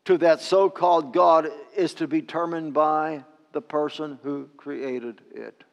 to 0.04 0.16
that 0.18 0.40
so 0.40 0.70
called 0.70 1.12
God 1.12 1.50
is 1.76 1.92
to 1.94 2.06
be 2.06 2.20
determined 2.20 2.72
by 2.72 3.24
the 3.52 3.60
person 3.60 4.18
who 4.22 4.48
created 4.56 5.20
it. 5.34 5.64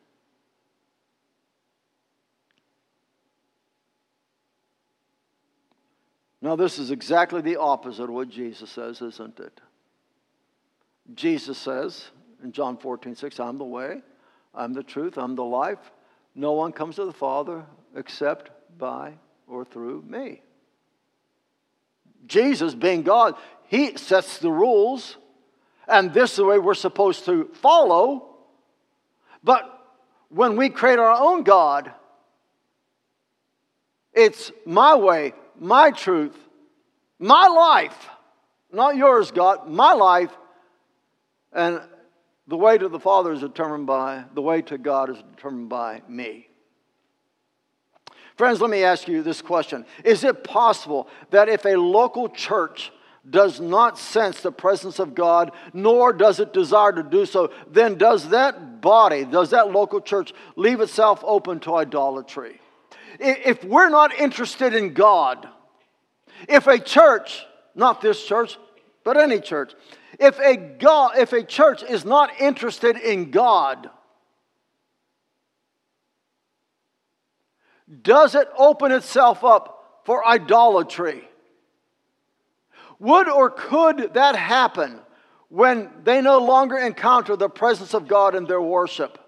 Now, 6.46 6.56
this 6.56 6.78
is 6.78 6.92
exactly 6.92 7.42
the 7.42 7.56
opposite 7.56 8.04
of 8.04 8.12
what 8.12 8.30
Jesus 8.30 8.70
says, 8.70 9.02
isn't 9.02 9.40
it? 9.40 9.62
Jesus 11.16 11.58
says 11.58 12.06
in 12.44 12.52
John 12.52 12.78
14, 12.78 13.16
6, 13.16 13.40
I'm 13.40 13.58
the 13.58 13.64
way, 13.64 14.04
I'm 14.54 14.72
the 14.72 14.84
truth, 14.84 15.18
I'm 15.18 15.36
the 15.36 15.44
life. 15.44 15.80
No 16.36 16.52
one 16.52 16.72
comes 16.72 16.98
to 16.98 17.06
the 17.06 17.12
Father 17.12 17.66
except 17.96 18.52
by 18.78 19.14
or 19.48 19.66
through 19.66 20.04
me. 20.08 20.44
Jesus, 22.28 22.76
being 22.76 23.02
God, 23.02 23.34
He 23.66 23.98
sets 23.98 24.38
the 24.38 24.52
rules, 24.52 25.18
and 25.88 26.14
this 26.14 26.30
is 26.30 26.38
the 26.38 26.46
way 26.46 26.60
we're 26.60 26.76
supposed 26.76 27.26
to 27.26 27.50
follow. 27.54 28.36
But 29.44 29.64
when 30.30 30.58
we 30.58 30.70
create 30.70 31.00
our 31.00 31.20
own 31.20 31.42
God, 31.42 31.92
it's 34.14 34.52
my 34.64 34.94
way, 34.94 35.34
my 35.60 35.92
truth, 35.92 36.38
my 37.20 37.48
life, 37.48 38.10
not 38.72 38.96
yours, 38.96 39.32
God, 39.32 39.70
my 39.70 39.94
life. 39.94 40.32
And 41.54 41.82
the 42.48 42.58
way 42.58 42.78
to 42.78 42.90
the 42.90 43.00
Father 43.00 43.32
is 43.32 43.40
determined 43.40 43.88
by, 43.88 44.26
the 44.34 44.42
way 44.42 44.62
to 44.64 44.78
God 44.78 45.10
is 45.10 45.18
determined 45.36 45.70
by 45.70 46.02
me. 46.08 46.48
Friends, 48.36 48.60
let 48.60 48.70
me 48.70 48.84
ask 48.84 49.08
you 49.08 49.24
this 49.24 49.42
question 49.42 49.86
Is 50.04 50.24
it 50.24 50.44
possible 50.44 51.08
that 51.32 51.50
if 51.50 51.66
a 51.66 51.76
local 51.76 52.30
church 52.30 52.92
does 53.28 53.60
not 53.60 53.98
sense 53.98 54.42
the 54.42 54.52
presence 54.52 55.00
of 55.00 55.16
God, 55.16 55.52
nor 55.74 56.14
does 56.14 56.40
it 56.40 56.54
desire 56.54 56.92
to 56.92 57.02
do 57.02 57.26
so, 57.26 57.52
then 57.68 57.98
does 57.98 58.30
that 58.30 58.82
body, 58.82 59.26
does 59.26 59.50
that 59.50 59.72
local 59.72 60.00
church 60.00 60.32
leave 60.56 60.80
itself 60.80 61.24
open 61.26 61.60
to 61.62 61.76
idolatry? 61.76 62.60
If 63.20 63.64
we're 63.64 63.90
not 63.90 64.14
interested 64.14 64.74
in 64.74 64.94
God, 64.94 65.48
if 66.48 66.68
a 66.68 66.80
church, 66.80 67.46
not 67.74 68.02
this 68.02 68.24
church, 68.26 68.58
but 69.04 69.18
any 69.18 69.40
church, 69.40 69.74
if 70.20 70.40
a, 70.40 70.56
God, 70.56 71.18
if 71.18 71.34
a 71.34 71.44
church 71.44 71.84
is 71.84 72.06
not 72.06 72.40
interested 72.40 72.98
in 72.98 73.32
God, 73.32 73.90
does 78.02 78.36
it 78.36 78.48
open 78.58 78.92
itself 78.92 79.44
up 79.44 80.02
for 80.06 80.26
idolatry? 80.26 81.28
Would 83.00 83.30
or 83.30 83.50
could 83.50 84.14
that 84.14 84.36
happen 84.36 85.00
when 85.50 85.92
they 86.04 86.22
no 86.22 86.40
longer 86.40 86.78
encounter 86.78 87.36
the 87.36 87.50
presence 87.50 87.94
of 87.94 88.08
God 88.08 88.36
in 88.36 88.46
their 88.46 88.62
worship? 88.62 89.20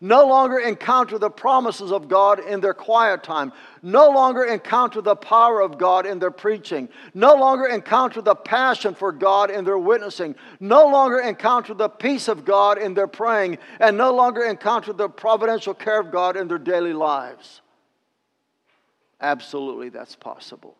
No 0.00 0.26
longer 0.26 0.58
encounter 0.58 1.18
the 1.18 1.30
promises 1.30 1.92
of 1.92 2.08
God 2.08 2.40
in 2.40 2.60
their 2.60 2.74
quiet 2.74 3.22
time, 3.22 3.52
no 3.82 4.10
longer 4.10 4.44
encounter 4.44 5.00
the 5.00 5.16
power 5.16 5.60
of 5.60 5.78
God 5.78 6.06
in 6.06 6.18
their 6.18 6.30
preaching, 6.30 6.88
no 7.14 7.34
longer 7.34 7.66
encounter 7.66 8.20
the 8.20 8.34
passion 8.34 8.94
for 8.94 9.12
God 9.12 9.50
in 9.50 9.64
their 9.64 9.78
witnessing, 9.78 10.34
no 10.60 10.86
longer 10.88 11.20
encounter 11.20 11.74
the 11.74 11.88
peace 11.88 12.28
of 12.28 12.44
God 12.44 12.78
in 12.78 12.94
their 12.94 13.06
praying, 13.06 13.58
and 13.80 13.96
no 13.96 14.14
longer 14.14 14.44
encounter 14.44 14.92
the 14.92 15.08
providential 15.08 15.74
care 15.74 16.00
of 16.00 16.10
God 16.10 16.36
in 16.36 16.48
their 16.48 16.58
daily 16.58 16.92
lives. 16.92 17.60
Absolutely, 19.20 19.88
that's 19.88 20.16
possible. 20.16 20.76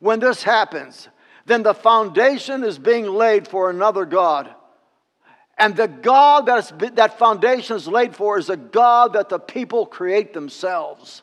When 0.00 0.20
this 0.20 0.42
happens, 0.42 1.08
then 1.46 1.62
the 1.62 1.74
foundation 1.74 2.64
is 2.64 2.78
being 2.78 3.06
laid 3.06 3.46
for 3.46 3.70
another 3.70 4.04
God 4.04 4.54
and 5.56 5.76
the 5.76 5.86
God 5.88 6.46
that's, 6.46 6.72
that 6.94 7.18
foundation 7.18 7.76
is 7.76 7.86
laid 7.86 8.16
for 8.16 8.38
is 8.38 8.50
a 8.50 8.56
God 8.56 9.12
that 9.12 9.28
the 9.28 9.38
people 9.38 9.86
create 9.86 10.32
themselves. 10.32 11.22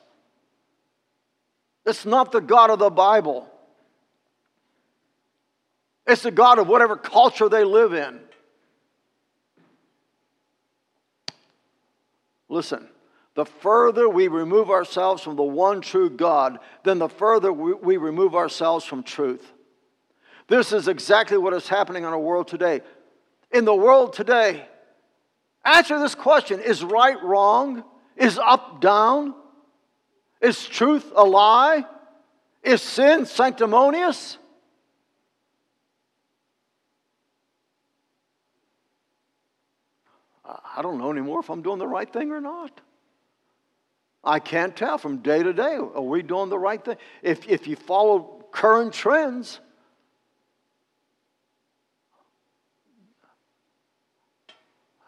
It's 1.85 2.05
not 2.05 2.31
the 2.31 2.39
God 2.39 2.69
of 2.69 2.79
the 2.79 2.89
Bible. 2.89 3.47
It's 6.07 6.23
the 6.23 6.31
God 6.31 6.59
of 6.59 6.67
whatever 6.67 6.95
culture 6.95 7.49
they 7.49 7.63
live 7.63 7.93
in. 7.93 8.19
Listen, 12.47 12.87
the 13.33 13.45
further 13.45 14.09
we 14.09 14.27
remove 14.27 14.69
ourselves 14.69 15.23
from 15.23 15.35
the 15.35 15.43
one 15.43 15.81
true 15.81 16.09
God, 16.09 16.59
then 16.83 16.99
the 16.99 17.07
further 17.09 17.51
we 17.51 17.97
remove 17.97 18.35
ourselves 18.35 18.85
from 18.85 19.03
truth. 19.03 19.51
This 20.47 20.73
is 20.73 20.89
exactly 20.89 21.37
what 21.37 21.53
is 21.53 21.67
happening 21.67 22.03
in 22.03 22.09
our 22.09 22.19
world 22.19 22.47
today. 22.47 22.81
In 23.51 23.65
the 23.65 23.75
world 23.75 24.13
today, 24.13 24.65
Answer 25.63 25.99
this 25.99 26.15
question 26.15 26.59
Is 26.59 26.83
right 26.83 27.21
wrong? 27.23 27.83
Is 28.17 28.37
up 28.37 28.81
down? 28.81 29.35
Is 30.41 30.65
truth 30.65 31.11
a 31.15 31.23
lie? 31.23 31.85
Is 32.63 32.81
sin 32.81 33.25
sanctimonious? 33.25 34.37
I 40.45 40.81
don't 40.81 40.97
know 40.97 41.11
anymore 41.11 41.39
if 41.39 41.49
I'm 41.49 41.61
doing 41.61 41.79
the 41.79 41.87
right 41.87 42.11
thing 42.11 42.31
or 42.31 42.41
not. 42.41 42.81
I 44.23 44.39
can't 44.39 44.75
tell 44.75 44.97
from 44.97 45.17
day 45.17 45.41
to 45.41 45.53
day. 45.53 45.75
Are 45.75 46.01
we 46.01 46.21
doing 46.21 46.49
the 46.49 46.59
right 46.59 46.83
thing? 46.83 46.97
If, 47.21 47.47
if 47.47 47.67
you 47.67 47.75
follow 47.75 48.45
current 48.51 48.93
trends, 48.93 49.59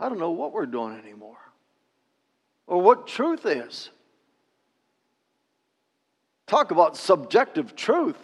I 0.04 0.10
don't 0.10 0.20
know 0.20 0.32
what 0.32 0.52
we're 0.52 0.66
doing 0.66 1.00
anymore 1.00 1.38
or 2.68 2.82
what 2.82 3.08
truth 3.08 3.46
is. 3.46 3.90
Talk 6.46 6.72
about 6.72 6.98
subjective 6.98 7.74
truth. 7.74 8.18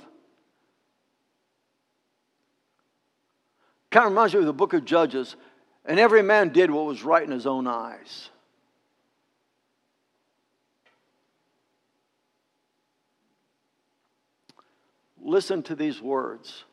Kind 3.91 4.07
of 4.07 4.11
reminds 4.11 4.33
me 4.33 4.41
of 4.41 4.45
the 4.45 4.51
book 4.51 4.73
of 4.73 4.83
Judges. 4.83 5.37
And 5.85 6.01
every 6.01 6.21
man 6.21 6.49
did 6.49 6.69
what 6.69 6.85
was 6.85 7.01
right 7.01 7.23
in 7.23 7.31
his 7.31 7.47
own 7.47 7.65
eyes. 7.65 8.29
Listen 15.21 15.63
to 15.63 15.75
these 15.75 16.01
words. 16.01 16.65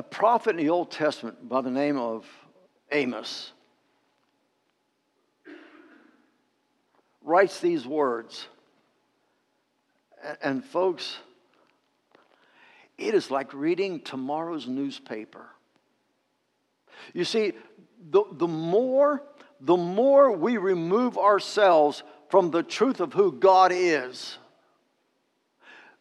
A 0.00 0.02
prophet 0.02 0.52
in 0.52 0.56
the 0.56 0.70
Old 0.70 0.90
Testament 0.90 1.46
by 1.46 1.60
the 1.60 1.70
name 1.70 1.98
of 1.98 2.24
Amos 2.90 3.52
writes 7.22 7.60
these 7.60 7.86
words. 7.86 8.46
And, 10.40 10.64
folks, 10.64 11.18
it 12.96 13.12
is 13.12 13.30
like 13.30 13.52
reading 13.52 14.00
tomorrow's 14.00 14.66
newspaper. 14.66 15.44
You 17.12 17.26
see, 17.26 17.52
the, 18.10 18.22
the, 18.32 18.48
more, 18.48 19.22
the 19.60 19.76
more 19.76 20.32
we 20.32 20.56
remove 20.56 21.18
ourselves 21.18 22.04
from 22.30 22.50
the 22.50 22.62
truth 22.62 23.00
of 23.00 23.12
who 23.12 23.32
God 23.32 23.70
is, 23.70 24.38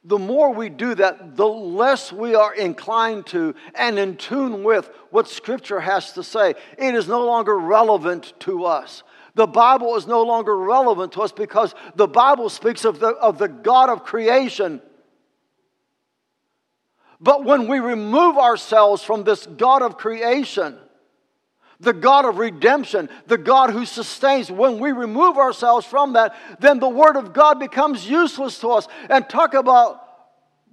the 0.03 0.17
more 0.17 0.53
we 0.53 0.69
do 0.69 0.95
that, 0.95 1.35
the 1.35 1.47
less 1.47 2.11
we 2.13 2.33
are 2.33 2.53
inclined 2.53 3.25
to 3.27 3.53
and 3.75 3.99
in 3.99 4.15
tune 4.15 4.63
with 4.63 4.89
what 5.09 5.27
Scripture 5.27 5.81
has 5.81 6.13
to 6.13 6.23
say. 6.23 6.55
It 6.77 6.95
is 6.95 7.07
no 7.07 7.25
longer 7.25 7.57
relevant 7.57 8.33
to 8.41 8.65
us. 8.65 9.03
The 9.35 9.47
Bible 9.47 9.95
is 9.97 10.07
no 10.07 10.23
longer 10.23 10.57
relevant 10.57 11.13
to 11.13 11.21
us 11.21 11.31
because 11.31 11.75
the 11.95 12.07
Bible 12.07 12.49
speaks 12.49 12.85
of 12.85 12.99
the, 12.99 13.09
of 13.09 13.37
the 13.37 13.47
God 13.47 13.89
of 13.89 14.03
creation. 14.03 14.81
But 17.19 17.43
when 17.43 17.67
we 17.67 17.79
remove 17.79 18.37
ourselves 18.37 19.03
from 19.03 19.23
this 19.23 19.45
God 19.45 19.81
of 19.81 19.97
creation, 19.97 20.77
the 21.79 21.93
God 21.93 22.25
of 22.25 22.37
redemption, 22.37 23.09
the 23.27 23.37
God 23.37 23.69
who 23.69 23.85
sustains. 23.85 24.51
When 24.51 24.79
we 24.79 24.91
remove 24.91 25.37
ourselves 25.37 25.85
from 25.85 26.13
that, 26.13 26.35
then 26.59 26.79
the 26.79 26.89
Word 26.89 27.15
of 27.15 27.33
God 27.33 27.59
becomes 27.59 28.09
useless 28.09 28.59
to 28.59 28.69
us. 28.69 28.87
And 29.09 29.27
talk 29.29 29.53
about 29.53 30.05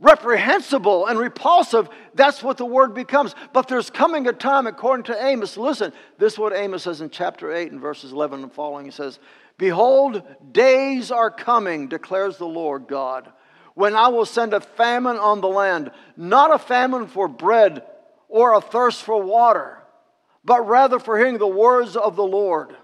reprehensible 0.00 1.06
and 1.06 1.18
repulsive, 1.18 1.88
that's 2.14 2.42
what 2.42 2.56
the 2.56 2.66
Word 2.66 2.92
becomes. 2.92 3.34
But 3.52 3.68
there's 3.68 3.88
coming 3.88 4.26
a 4.26 4.32
time, 4.32 4.66
according 4.66 5.04
to 5.04 5.24
Amos, 5.24 5.56
listen, 5.56 5.92
this 6.18 6.34
is 6.34 6.38
what 6.38 6.54
Amos 6.54 6.82
says 6.82 7.00
in 7.00 7.10
chapter 7.10 7.52
8 7.52 7.70
and 7.70 7.80
verses 7.80 8.12
11 8.12 8.42
and 8.42 8.52
following. 8.52 8.84
He 8.84 8.90
says, 8.90 9.20
Behold, 9.58 10.22
days 10.52 11.10
are 11.10 11.30
coming, 11.30 11.88
declares 11.88 12.36
the 12.36 12.46
Lord 12.46 12.88
God, 12.88 13.32
when 13.74 13.94
I 13.94 14.08
will 14.08 14.26
send 14.26 14.54
a 14.54 14.60
famine 14.60 15.18
on 15.18 15.40
the 15.40 15.48
land, 15.48 15.92
not 16.16 16.52
a 16.52 16.58
famine 16.58 17.06
for 17.06 17.28
bread 17.28 17.84
or 18.28 18.54
a 18.54 18.60
thirst 18.60 19.02
for 19.02 19.22
water 19.22 19.82
but 20.46 20.66
rather 20.66 20.98
for 20.98 21.18
hearing 21.18 21.38
the 21.38 21.46
words 21.46 21.96
of 21.96 22.16
the 22.16 22.24
Lord. 22.24 22.76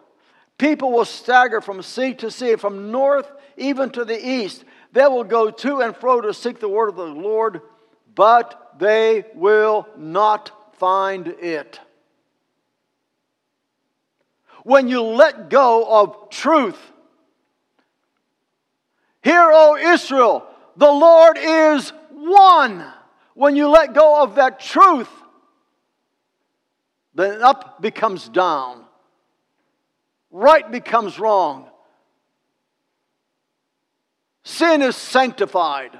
People 0.58 0.92
will 0.92 1.04
stagger 1.04 1.60
from 1.60 1.80
sea 1.80 2.12
to 2.14 2.30
sea, 2.30 2.56
from 2.56 2.90
north 2.90 3.30
even 3.56 3.88
to 3.90 4.04
the 4.04 4.28
east. 4.28 4.64
They 4.92 5.06
will 5.06 5.24
go 5.24 5.50
to 5.50 5.80
and 5.80 5.96
fro 5.96 6.20
to 6.20 6.34
seek 6.34 6.60
the 6.60 6.68
word 6.68 6.88
of 6.90 6.96
the 6.96 7.06
Lord, 7.06 7.62
but 8.14 8.74
they 8.78 9.24
will 9.34 9.86
not 9.96 10.50
find 10.78 11.28
it. 11.28 11.80
When 14.64 14.88
you 14.88 15.02
let 15.02 15.48
go 15.48 16.02
of 16.02 16.30
truth, 16.30 16.78
Hear, 19.22 19.50
O 19.52 19.76
Israel, 19.76 20.44
the 20.76 20.90
Lord 20.90 21.38
is 21.40 21.90
one. 22.10 22.84
When 23.34 23.54
you 23.54 23.68
let 23.68 23.94
go 23.94 24.20
of 24.20 24.34
that 24.34 24.58
truth, 24.58 25.08
then 27.14 27.42
up 27.42 27.80
becomes 27.80 28.28
down, 28.28 28.84
right 30.30 30.70
becomes 30.70 31.18
wrong. 31.18 31.68
Sin 34.44 34.82
is 34.82 34.96
sanctified. 34.96 35.98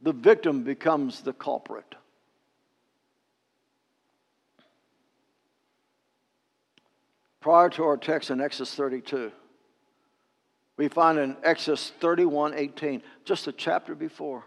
The 0.00 0.12
victim 0.12 0.64
becomes 0.64 1.20
the 1.20 1.32
culprit. 1.32 1.94
Prior 7.40 7.68
to 7.70 7.84
our 7.84 7.96
text 7.96 8.30
in 8.30 8.40
Exodus 8.40 8.74
32, 8.74 9.32
we 10.76 10.88
find 10.88 11.18
in 11.18 11.36
Exodus 11.42 11.92
31 12.00 12.54
18, 12.54 13.02
just 13.24 13.46
a 13.46 13.52
chapter 13.52 13.94
before, 13.94 14.44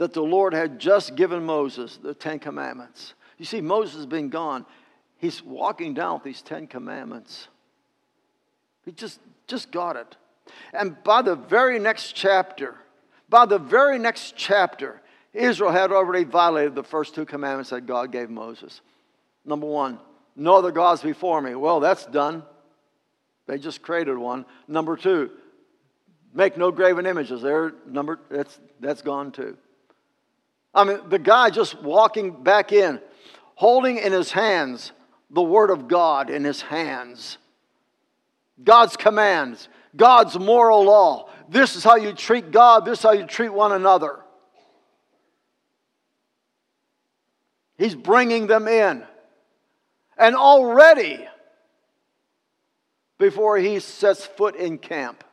that 0.00 0.14
the 0.14 0.22
Lord 0.22 0.54
had 0.54 0.78
just 0.78 1.14
given 1.14 1.44
Moses 1.44 1.98
the 2.02 2.14
Ten 2.14 2.38
Commandments. 2.38 3.12
You 3.36 3.44
see, 3.44 3.60
Moses 3.60 3.96
has 3.96 4.06
been 4.06 4.30
gone. 4.30 4.64
He's 5.18 5.42
walking 5.42 5.92
down 5.92 6.14
with 6.14 6.22
these 6.22 6.40
Ten 6.40 6.66
Commandments. 6.66 7.48
He 8.86 8.92
just, 8.92 9.20
just 9.46 9.70
got 9.70 9.96
it. 9.96 10.16
And 10.72 10.96
by 11.04 11.20
the 11.20 11.36
very 11.36 11.78
next 11.78 12.12
chapter, 12.12 12.76
by 13.28 13.44
the 13.44 13.58
very 13.58 13.98
next 13.98 14.36
chapter, 14.38 15.02
Israel 15.34 15.70
had 15.70 15.92
already 15.92 16.24
violated 16.24 16.74
the 16.74 16.82
first 16.82 17.14
two 17.14 17.26
commandments 17.26 17.68
that 17.68 17.82
God 17.82 18.10
gave 18.10 18.30
Moses. 18.30 18.80
Number 19.44 19.66
one, 19.66 19.98
no 20.34 20.54
other 20.56 20.72
gods 20.72 21.02
before 21.02 21.42
me. 21.42 21.54
Well, 21.54 21.78
that's 21.78 22.06
done. 22.06 22.42
They 23.46 23.58
just 23.58 23.82
created 23.82 24.16
one. 24.16 24.46
Number 24.66 24.96
two, 24.96 25.30
make 26.32 26.56
no 26.56 26.70
graven 26.70 27.04
images. 27.04 27.42
There, 27.42 27.74
number 27.86 28.18
that's 28.30 28.58
that's 28.80 29.02
gone 29.02 29.30
too. 29.32 29.58
I 30.74 30.84
mean, 30.84 31.00
the 31.08 31.18
guy 31.18 31.50
just 31.50 31.80
walking 31.82 32.42
back 32.42 32.72
in, 32.72 33.00
holding 33.54 33.98
in 33.98 34.12
his 34.12 34.30
hands 34.30 34.92
the 35.30 35.42
Word 35.42 35.70
of 35.70 35.88
God 35.88 36.30
in 36.30 36.44
his 36.44 36.62
hands. 36.62 37.38
God's 38.62 38.96
commands, 38.96 39.68
God's 39.96 40.38
moral 40.38 40.84
law. 40.84 41.28
This 41.48 41.76
is 41.76 41.84
how 41.84 41.96
you 41.96 42.12
treat 42.12 42.50
God, 42.50 42.84
this 42.84 42.98
is 42.98 43.02
how 43.02 43.12
you 43.12 43.26
treat 43.26 43.52
one 43.52 43.72
another. 43.72 44.20
He's 47.78 47.94
bringing 47.94 48.46
them 48.46 48.68
in. 48.68 49.04
And 50.18 50.36
already, 50.36 51.26
before 53.18 53.56
he 53.56 53.80
sets 53.80 54.26
foot 54.26 54.54
in 54.54 54.76
camp, 54.76 55.24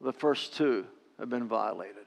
the 0.00 0.12
first 0.12 0.56
two 0.56 0.86
have 1.20 1.30
been 1.30 1.46
violated. 1.46 2.03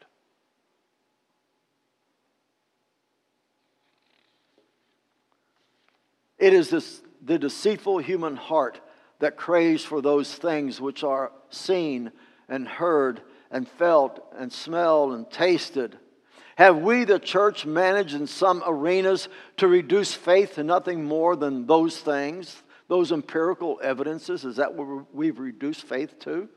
It 6.38 6.54
is 6.54 6.70
this, 6.70 7.02
the 7.24 7.40
deceitful 7.40 8.00
human 8.00 8.36
heart 8.36 8.80
that 9.20 9.38
craves 9.38 9.84
for 9.84 10.02
those 10.02 10.34
things 10.34 10.80
which 10.80 11.04
are 11.04 11.32
seen 11.50 12.12
and 12.48 12.68
heard 12.68 13.22
and 13.50 13.68
felt 13.68 14.24
and 14.38 14.52
smelled 14.52 15.14
and 15.14 15.30
tasted. 15.30 15.98
Have 16.58 16.78
we, 16.78 17.04
the 17.04 17.20
church, 17.20 17.66
managed 17.66 18.16
in 18.16 18.28
some 18.28 18.64
arenas 18.66 19.30
to 19.58 19.68
reduce 19.68 20.14
faith 20.14 20.56
to 20.56 20.64
nothing 20.64 21.04
more 21.04 21.36
than 21.36 21.68
those 21.68 22.00
things, 22.00 22.64
those 22.88 23.12
empirical 23.12 23.80
evidences? 23.84 24.44
Is 24.44 24.56
that 24.56 24.74
what 24.74 25.14
we've 25.14 25.40
reduced 25.40 25.84
faith 25.84 26.18
to? 26.22 26.50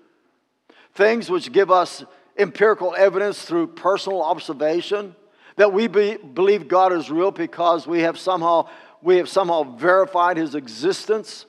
Things 0.95 1.31
which 1.31 1.53
give 1.53 1.71
us 1.71 2.05
empirical 2.39 2.95
evidence 2.97 3.45
through 3.45 3.69
personal 3.69 4.23
observation, 4.23 5.15
that 5.57 5.73
we 5.73 5.87
be, 5.87 6.17
believe 6.17 6.69
God 6.69 6.93
is 6.93 7.11
real 7.11 7.31
because 7.31 7.87
we 7.87 8.01
have 8.01 8.19
somehow 8.19 8.69
we 9.03 9.17
have 9.17 9.29
somehow 9.29 9.77
verified 9.77 10.37
his 10.37 10.55
existence 10.55 11.47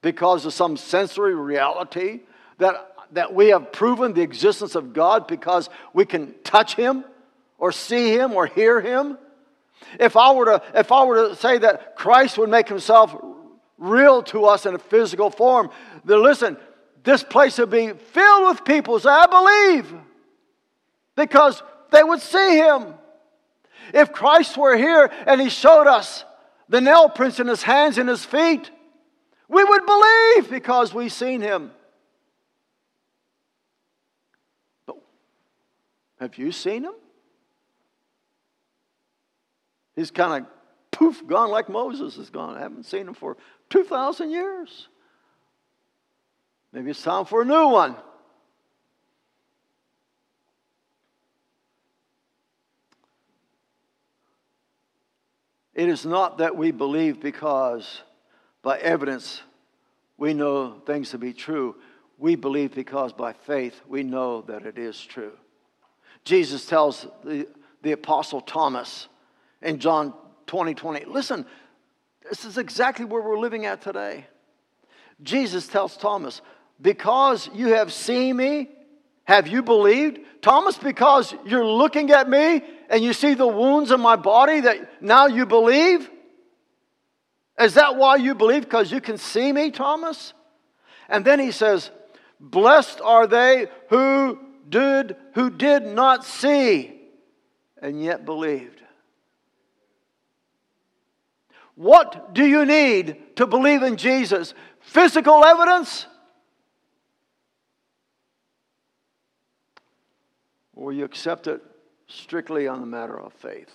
because 0.00 0.44
of 0.46 0.52
some 0.52 0.76
sensory 0.76 1.34
reality, 1.34 2.20
that, 2.58 2.94
that 3.12 3.32
we 3.32 3.48
have 3.48 3.72
proven 3.72 4.12
the 4.12 4.22
existence 4.22 4.74
of 4.74 4.92
God 4.92 5.26
because 5.26 5.70
we 5.92 6.04
can 6.04 6.34
touch 6.42 6.74
him 6.74 7.04
or 7.58 7.72
see 7.72 8.12
him 8.12 8.32
or 8.32 8.46
hear 8.46 8.80
him. 8.80 9.16
If 9.98 10.16
I 10.16 10.32
were 10.32 10.46
to, 10.46 10.62
if 10.74 10.90
I 10.92 11.04
were 11.04 11.28
to 11.28 11.36
say 11.36 11.58
that 11.58 11.96
Christ 11.96 12.38
would 12.38 12.50
make 12.50 12.68
himself 12.68 13.16
real 13.78 14.22
to 14.24 14.44
us 14.44 14.66
in 14.66 14.74
a 14.74 14.78
physical 14.78 15.30
form, 15.30 15.70
then 16.04 16.22
listen, 16.22 16.56
this 17.04 17.22
place 17.22 17.58
would 17.58 17.70
be 17.70 17.92
filled 17.92 18.48
with 18.48 18.64
people. 18.64 18.98
So 18.98 19.10
I 19.10 19.26
believe 19.26 19.94
because 21.16 21.62
they 21.90 22.02
would 22.02 22.20
see 22.20 22.56
him. 22.56 22.94
If 23.92 24.12
Christ 24.12 24.56
were 24.56 24.76
here 24.76 25.10
and 25.26 25.40
he 25.40 25.48
showed 25.48 25.86
us 25.86 26.24
the 26.72 26.80
nail 26.80 27.06
prints 27.10 27.38
in 27.38 27.46
his 27.46 27.62
hands 27.62 27.98
and 27.98 28.08
his 28.08 28.24
feet, 28.24 28.70
we 29.46 29.62
would 29.62 29.84
believe 29.84 30.48
because 30.50 30.94
we've 30.94 31.12
seen 31.12 31.42
him. 31.42 31.70
But 34.86 34.96
have 36.18 36.38
you 36.38 36.50
seen 36.50 36.84
him? 36.84 36.94
He's 39.94 40.10
kind 40.10 40.46
of 40.46 40.50
poof, 40.90 41.22
gone 41.26 41.50
like 41.50 41.68
Moses 41.68 42.16
is 42.16 42.30
gone. 42.30 42.56
I 42.56 42.60
haven't 42.60 42.86
seen 42.86 43.06
him 43.06 43.12
for 43.12 43.36
2,000 43.68 44.30
years. 44.30 44.88
Maybe 46.72 46.92
it's 46.92 47.02
time 47.02 47.26
for 47.26 47.42
a 47.42 47.44
new 47.44 47.68
one. 47.68 47.96
It 55.82 55.88
is 55.88 56.06
not 56.06 56.38
that 56.38 56.56
we 56.56 56.70
believe 56.70 57.18
because 57.18 58.02
by 58.62 58.78
evidence 58.78 59.42
we 60.16 60.32
know 60.32 60.74
things 60.86 61.10
to 61.10 61.18
be 61.18 61.32
true. 61.32 61.74
We 62.18 62.36
believe 62.36 62.72
because 62.72 63.12
by 63.12 63.32
faith 63.32 63.80
we 63.88 64.04
know 64.04 64.42
that 64.42 64.64
it 64.64 64.78
is 64.78 65.00
true. 65.00 65.32
Jesus 66.22 66.66
tells 66.66 67.08
the, 67.24 67.48
the 67.82 67.90
Apostle 67.90 68.40
Thomas 68.40 69.08
in 69.60 69.80
John 69.80 70.14
20 70.46 70.74
20, 70.74 71.04
listen, 71.06 71.44
this 72.30 72.44
is 72.44 72.58
exactly 72.58 73.04
where 73.04 73.20
we're 73.20 73.40
living 73.40 73.66
at 73.66 73.82
today. 73.82 74.28
Jesus 75.20 75.66
tells 75.66 75.96
Thomas, 75.96 76.42
Because 76.80 77.50
you 77.52 77.74
have 77.74 77.92
seen 77.92 78.36
me, 78.36 78.70
have 79.24 79.48
you 79.48 79.62
believed? 79.62 80.20
Thomas, 80.40 80.76
because 80.76 81.34
you're 81.44 81.66
looking 81.66 82.10
at 82.10 82.28
me 82.28 82.62
and 82.90 83.02
you 83.02 83.12
see 83.12 83.34
the 83.34 83.46
wounds 83.46 83.90
in 83.90 84.00
my 84.00 84.16
body 84.16 84.60
that 84.60 85.02
now 85.02 85.26
you 85.26 85.46
believe? 85.46 86.10
Is 87.60 87.74
that 87.74 87.96
why 87.96 88.16
you 88.16 88.34
believe? 88.34 88.62
Because 88.62 88.90
you 88.90 89.00
can 89.00 89.18
see 89.18 89.52
me, 89.52 89.70
Thomas? 89.70 90.32
And 91.08 91.24
then 91.24 91.38
he 91.38 91.52
says, 91.52 91.90
Blessed 92.40 93.00
are 93.00 93.26
they 93.26 93.68
who 93.88 94.38
did, 94.68 95.16
who 95.34 95.50
did 95.50 95.86
not 95.86 96.24
see 96.24 96.98
and 97.80 98.02
yet 98.02 98.24
believed. 98.24 98.80
What 101.74 102.34
do 102.34 102.44
you 102.44 102.64
need 102.64 103.36
to 103.36 103.46
believe 103.46 103.82
in 103.82 103.96
Jesus? 103.96 104.54
Physical 104.80 105.44
evidence? 105.44 106.06
Or 110.82 110.92
you 110.92 111.04
accept 111.04 111.46
it 111.46 111.62
strictly 112.08 112.66
on 112.66 112.80
the 112.80 112.86
matter 112.86 113.16
of 113.16 113.32
faith? 113.34 113.70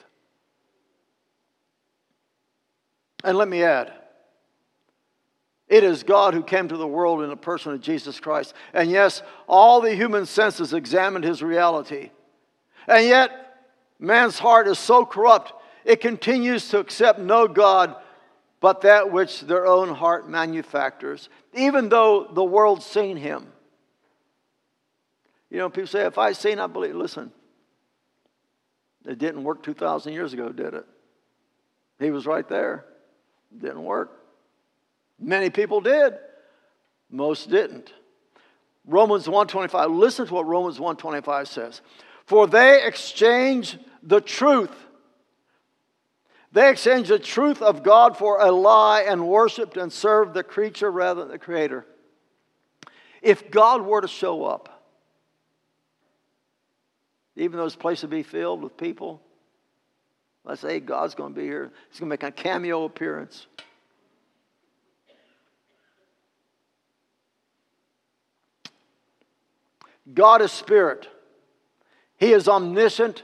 And 3.24 3.38
let 3.38 3.48
me 3.48 3.63
add, 3.63 3.93
it 5.70 5.86
is 5.86 6.04
God 6.04 6.34
who 6.34 6.43
came 6.43 6.67
to 6.67 6.76
the 6.76 6.86
world 6.86 7.24
in 7.24 7.30
the 7.30 7.38
person 7.38 7.72
of 7.72 7.80
Jesus 7.80 8.20
Christ. 8.20 8.54
And 8.74 8.91
yes, 8.91 9.22
all 9.48 9.80
the 9.80 9.96
human 9.96 10.26
senses 10.26 10.74
examined 10.74 11.24
his 11.24 11.41
reality. 11.41 12.12
And 12.89 13.08
yet, 13.08 13.32
man's 14.00 14.38
heart 14.38 14.67
is 14.67 14.78
so 14.78 15.06
corrupt, 15.06 15.54
it 15.86 16.02
continues 16.02 16.67
to 16.70 16.80
accept 16.80 17.20
no 17.20 17.48
God 17.48 17.96
but 18.60 18.82
that 18.82 19.13
which 19.13 19.39
their 19.41 19.65
own 19.65 19.96
heart 19.96 20.28
manufactures, 20.28 21.30
even 21.54 21.88
though 21.88 22.28
the 22.34 22.43
world's 22.43 22.86
seen 22.86 23.15
him. 23.15 23.54
You 25.49 25.60
know, 25.60 25.69
people 25.69 25.88
say, 25.88 26.05
if 26.05 26.17
I 26.17 26.33
seen, 26.33 26.60
I 26.60 26.67
believe. 26.67 26.95
Listen, 26.95 27.31
it 29.05 29.17
didn't 29.17 29.43
work 29.43 29.63
2,000 29.63 30.13
years 30.13 30.33
ago, 30.33 30.49
did 30.49 30.73
it? 30.73 30.86
He 31.99 32.12
was 32.12 32.25
right 32.25 32.47
there. 32.47 32.86
It 33.51 33.62
didn't 33.62 33.83
work. 33.83 34.12
Many 35.19 35.49
people 35.49 35.81
did. 35.81 36.13
Most 37.10 37.49
didn't. 37.49 37.93
Romans 38.86 39.27
125. 39.27 39.91
Listen 39.91 40.27
to 40.27 40.33
what 40.33 40.45
Romans 40.45 40.79
125 40.79 41.47
says. 41.47 41.81
For 42.25 42.45
they 42.45 42.86
exchange 42.86 43.77
the 44.03 44.21
truth 44.21 44.71
they 46.51 46.69
exchanged 46.69 47.10
the 47.10 47.19
truth 47.19 47.62
of 47.62 47.83
God 47.83 48.17
for 48.17 48.39
a 48.39 48.51
lie 48.51 49.01
and 49.01 49.27
worshiped 49.27 49.77
and 49.77 49.91
served 49.91 50.33
the 50.33 50.43
creature 50.43 50.89
rather 50.89 51.21
than 51.21 51.29
the 51.29 51.38
creator. 51.38 51.86
If 53.21 53.51
God 53.51 53.81
were 53.81 54.01
to 54.01 54.07
show 54.07 54.43
up, 54.45 54.77
even 57.38 57.58
though 57.58 57.65
this 57.65 57.76
place 57.76 58.02
would 58.02 58.12
be 58.12 58.23
filled 58.23 58.62
with 58.62 58.76
people, 58.78 59.21
let's 60.43 60.62
say 60.62 60.80
God's 60.80 61.15
going 61.15 61.34
to 61.34 61.39
be 61.39 61.45
here, 61.45 61.71
He's 61.89 62.00
going 62.00 62.10
to 62.10 62.13
make 62.13 62.23
a 62.23 62.32
cameo 62.32 62.84
appearance. 62.84 63.47
God 70.13 70.41
is 70.41 70.52
spirit. 70.52 71.08
He 72.17 72.32
is 72.32 72.47
omniscient, 72.47 73.23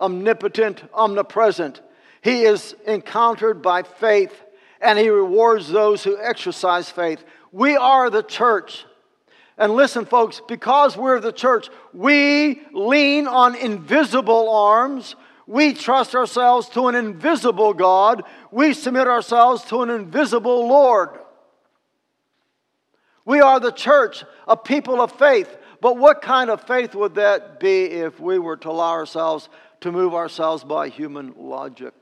omnipotent, 0.00 0.82
omnipresent. 0.92 1.80
He 2.22 2.42
is 2.42 2.74
encountered 2.86 3.62
by 3.62 3.82
faith 3.82 4.32
and 4.80 4.98
he 4.98 5.08
rewards 5.08 5.68
those 5.68 6.02
who 6.02 6.18
exercise 6.20 6.90
faith. 6.90 7.24
We 7.52 7.76
are 7.76 8.10
the 8.10 8.22
church. 8.22 8.84
And 9.58 9.74
listen, 9.74 10.04
folks, 10.04 10.42
because 10.46 10.96
we're 10.96 11.20
the 11.20 11.32
church, 11.32 11.68
we 11.94 12.60
lean 12.72 13.26
on 13.26 13.54
invisible 13.54 14.50
arms. 14.50 15.16
We 15.46 15.72
trust 15.72 16.14
ourselves 16.14 16.68
to 16.70 16.88
an 16.88 16.94
invisible 16.94 17.72
God. 17.72 18.24
We 18.50 18.74
submit 18.74 19.06
ourselves 19.06 19.64
to 19.66 19.82
an 19.82 19.90
invisible 19.90 20.68
Lord. 20.68 21.10
We 23.24 23.40
are 23.40 23.58
the 23.58 23.72
church, 23.72 24.24
a 24.46 24.56
people 24.56 25.00
of 25.00 25.12
faith. 25.12 25.56
But 25.80 25.96
what 25.96 26.22
kind 26.22 26.50
of 26.50 26.62
faith 26.62 26.94
would 26.94 27.14
that 27.14 27.58
be 27.60 27.84
if 27.84 28.20
we 28.20 28.38
were 28.38 28.56
to 28.58 28.70
allow 28.70 28.92
ourselves 28.92 29.48
to 29.80 29.92
move 29.92 30.14
ourselves 30.14 30.64
by 30.64 30.88
human 30.88 31.34
logic? 31.36 31.94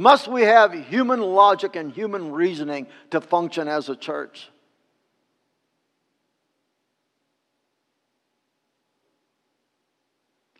Must 0.00 0.28
we 0.28 0.44
have 0.44 0.72
human 0.72 1.20
logic 1.20 1.76
and 1.76 1.92
human 1.92 2.32
reasoning 2.32 2.86
to 3.10 3.20
function 3.20 3.68
as 3.68 3.90
a 3.90 3.94
church? 3.94 4.48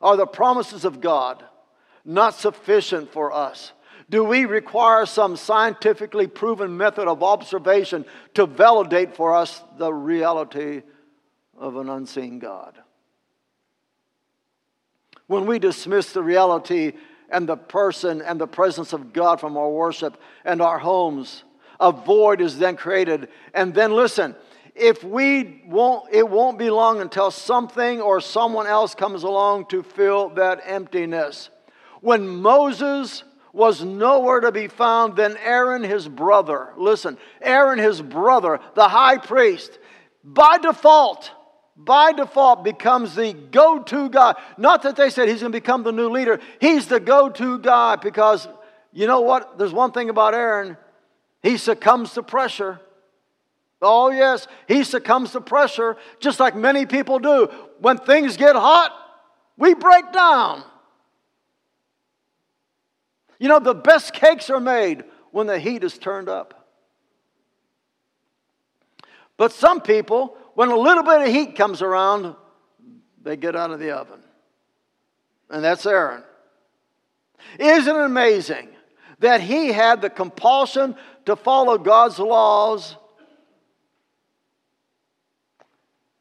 Are 0.02 0.18
the 0.18 0.26
promises 0.26 0.84
of 0.84 1.00
God 1.00 1.42
not 2.04 2.34
sufficient 2.34 3.14
for 3.14 3.32
us? 3.32 3.72
Do 4.10 4.24
we 4.24 4.44
require 4.44 5.06
some 5.06 5.38
scientifically 5.38 6.26
proven 6.26 6.76
method 6.76 7.08
of 7.08 7.22
observation 7.22 8.04
to 8.34 8.44
validate 8.44 9.16
for 9.16 9.34
us 9.34 9.62
the 9.78 9.90
reality 9.90 10.82
of 11.56 11.76
an 11.76 11.88
unseen 11.88 12.40
God? 12.40 12.76
When 15.28 15.46
we 15.46 15.58
dismiss 15.58 16.12
the 16.12 16.22
reality 16.22 16.92
and 17.30 17.48
the 17.48 17.56
person 17.56 18.22
and 18.22 18.40
the 18.40 18.46
presence 18.46 18.92
of 18.92 19.12
God 19.12 19.40
from 19.40 19.56
our 19.56 19.70
worship 19.70 20.20
and 20.44 20.60
our 20.60 20.78
homes. 20.78 21.44
A 21.78 21.92
void 21.92 22.40
is 22.40 22.58
then 22.58 22.76
created. 22.76 23.28
And 23.54 23.74
then 23.74 23.92
listen, 23.92 24.36
if 24.74 25.02
we 25.02 25.62
won't, 25.66 26.12
it 26.12 26.28
won't 26.28 26.58
be 26.58 26.70
long 26.70 27.00
until 27.00 27.30
something 27.30 28.00
or 28.00 28.20
someone 28.20 28.66
else 28.66 28.94
comes 28.94 29.22
along 29.22 29.66
to 29.66 29.82
fill 29.82 30.30
that 30.30 30.62
emptiness. 30.64 31.50
When 32.00 32.26
Moses 32.28 33.24
was 33.52 33.82
nowhere 33.82 34.40
to 34.40 34.52
be 34.52 34.68
found, 34.68 35.16
then 35.16 35.36
Aaron, 35.38 35.82
his 35.82 36.08
brother, 36.08 36.72
listen, 36.76 37.18
Aaron, 37.42 37.78
his 37.78 38.00
brother, 38.00 38.60
the 38.74 38.88
high 38.88 39.18
priest, 39.18 39.78
by 40.22 40.58
default, 40.58 41.30
by 41.84 42.12
default 42.12 42.64
becomes 42.64 43.14
the 43.14 43.32
go 43.32 43.82
to 43.82 44.08
guy. 44.08 44.34
Not 44.58 44.82
that 44.82 44.96
they 44.96 45.10
said 45.10 45.28
he's 45.28 45.40
going 45.40 45.52
to 45.52 45.56
become 45.56 45.82
the 45.82 45.92
new 45.92 46.08
leader, 46.08 46.40
he's 46.60 46.86
the 46.86 47.00
go 47.00 47.28
to 47.28 47.58
guy 47.58 47.96
because 47.96 48.48
you 48.92 49.06
know 49.06 49.20
what? 49.20 49.58
There's 49.58 49.72
one 49.72 49.92
thing 49.92 50.10
about 50.10 50.34
Aaron 50.34 50.76
he 51.42 51.56
succumbs 51.56 52.12
to 52.14 52.22
pressure. 52.22 52.80
Oh, 53.82 54.10
yes, 54.10 54.46
he 54.68 54.84
succumbs 54.84 55.32
to 55.32 55.40
pressure 55.40 55.96
just 56.18 56.38
like 56.38 56.54
many 56.54 56.84
people 56.84 57.18
do. 57.18 57.48
When 57.78 57.96
things 57.96 58.36
get 58.36 58.54
hot, 58.54 58.92
we 59.56 59.72
break 59.72 60.12
down. 60.12 60.62
You 63.38 63.48
know, 63.48 63.58
the 63.58 63.74
best 63.74 64.12
cakes 64.12 64.50
are 64.50 64.60
made 64.60 65.04
when 65.30 65.46
the 65.46 65.58
heat 65.58 65.82
is 65.82 65.96
turned 65.96 66.28
up. 66.28 66.68
But 69.38 69.52
some 69.52 69.80
people, 69.80 70.36
when 70.60 70.68
a 70.68 70.76
little 70.76 71.02
bit 71.02 71.22
of 71.22 71.28
heat 71.28 71.56
comes 71.56 71.80
around, 71.80 72.36
they 73.22 73.34
get 73.34 73.56
out 73.56 73.70
of 73.70 73.80
the 73.80 73.92
oven. 73.92 74.20
and 75.48 75.64
that's 75.64 75.86
Aaron. 75.86 76.22
Isn't 77.58 77.96
it 77.96 78.04
amazing 78.04 78.68
that 79.20 79.40
he 79.40 79.72
had 79.72 80.02
the 80.02 80.10
compulsion 80.10 80.96
to 81.24 81.34
follow 81.34 81.78
God's 81.78 82.18
laws? 82.18 82.94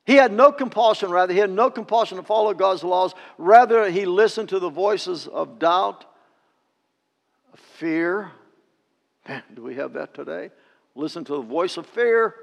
He 0.06 0.15
had 0.15 0.32
no 0.32 0.54
compulsion, 0.54 1.12
rather, 1.12 1.34
he 1.34 1.39
had 1.39 1.52
no 1.52 1.69
compulsion 1.69 2.17
to 2.17 2.23
follow 2.23 2.54
God's 2.54 2.82
laws. 2.82 3.13
Rather, 3.38 3.91
he 3.91 4.06
listened 4.06 4.47
to 4.49 4.60
the 4.60 4.69
voices 4.69 5.28
of 5.28 5.60
doubt, 5.60 6.06
of 7.52 7.60
fear. 7.60 8.32
Man, 9.28 9.43
do 9.54 9.63
we 9.63 9.75
have 9.75 9.91
that 9.95 10.13
today? 10.13 10.52
Listen 10.95 11.25
to 11.25 11.34
the 11.34 11.41
voice 11.41 11.75
of 11.75 11.86
fear 11.88 12.36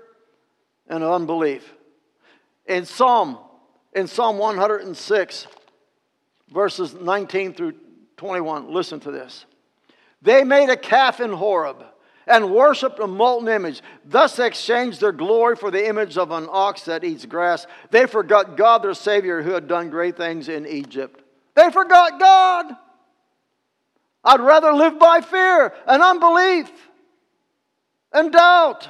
and 0.88 1.02
unbelief. 1.02 1.72
In 2.66 2.84
Psalm, 2.84 3.38
in 3.92 4.06
Psalm 4.06 4.38
106, 4.38 5.46
verses 6.52 6.94
19 6.94 7.54
through 7.54 7.74
21, 8.16 8.72
listen 8.72 9.00
to 9.00 9.10
this. 9.10 9.46
They 10.22 10.44
made 10.44 10.70
a 10.70 10.76
calf 10.76 11.20
in 11.20 11.32
Horeb 11.32 11.84
and 12.26 12.52
worshiped 12.52 12.98
a 12.98 13.06
molten 13.06 13.48
image. 13.48 13.82
Thus 14.04 14.36
they 14.36 14.46
exchanged 14.46 15.00
their 15.00 15.12
glory 15.12 15.56
for 15.56 15.70
the 15.70 15.86
image 15.86 16.18
of 16.18 16.30
an 16.32 16.48
ox 16.50 16.82
that 16.82 17.04
eats 17.04 17.24
grass. 17.24 17.66
They 17.90 18.06
forgot 18.06 18.56
God, 18.56 18.82
their 18.82 18.94
Savior, 18.94 19.42
who 19.42 19.52
had 19.52 19.68
done 19.68 19.90
great 19.90 20.16
things 20.16 20.48
in 20.48 20.66
Egypt. 20.66 21.22
They 21.54 21.70
forgot 21.70 22.18
God. 22.18 22.76
I'd 24.24 24.40
rather 24.40 24.72
live 24.72 24.98
by 24.98 25.20
fear 25.20 25.72
and 25.86 26.02
unbelief 26.02 26.70
and 28.12 28.32
doubt. 28.32 28.88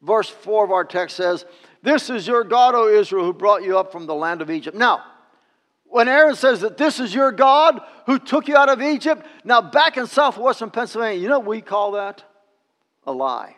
Verse 0.00 0.30
4 0.30 0.64
of 0.64 0.70
our 0.70 0.84
text 0.84 1.16
says, 1.16 1.44
This 1.86 2.10
is 2.10 2.26
your 2.26 2.42
God, 2.42 2.74
O 2.74 2.88
Israel, 2.88 3.24
who 3.24 3.32
brought 3.32 3.62
you 3.62 3.78
up 3.78 3.92
from 3.92 4.06
the 4.06 4.14
land 4.14 4.42
of 4.42 4.50
Egypt. 4.50 4.76
Now, 4.76 5.04
when 5.84 6.08
Aaron 6.08 6.34
says 6.34 6.62
that 6.62 6.76
this 6.76 6.98
is 6.98 7.14
your 7.14 7.30
God 7.30 7.80
who 8.06 8.18
took 8.18 8.48
you 8.48 8.56
out 8.56 8.68
of 8.68 8.82
Egypt, 8.82 9.24
now 9.44 9.62
back 9.62 9.96
in 9.96 10.08
southwestern 10.08 10.70
Pennsylvania, 10.70 11.22
you 11.22 11.28
know 11.28 11.38
we 11.38 11.60
call 11.60 11.92
that? 11.92 12.24
A 13.06 13.12
lie. 13.12 13.54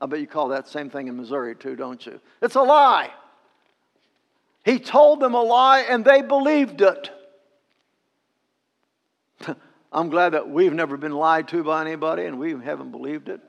I 0.00 0.06
bet 0.06 0.18
you 0.18 0.26
call 0.26 0.48
that 0.48 0.66
same 0.66 0.90
thing 0.90 1.06
in 1.06 1.16
Missouri 1.16 1.54
too, 1.54 1.76
don't 1.76 2.04
you? 2.04 2.20
It's 2.42 2.56
a 2.56 2.62
lie. 2.62 3.12
He 4.64 4.80
told 4.80 5.20
them 5.20 5.34
a 5.34 5.42
lie 5.42 5.82
and 5.82 6.04
they 6.04 6.22
believed 6.22 6.80
it. 6.80 7.08
I'm 9.92 10.08
glad 10.08 10.30
that 10.30 10.50
we've 10.50 10.74
never 10.74 10.96
been 10.96 11.12
lied 11.12 11.46
to 11.48 11.62
by 11.62 11.82
anybody 11.82 12.24
and 12.24 12.40
we 12.40 12.50
haven't 12.50 12.90
believed 12.90 13.28
it. 13.28 13.40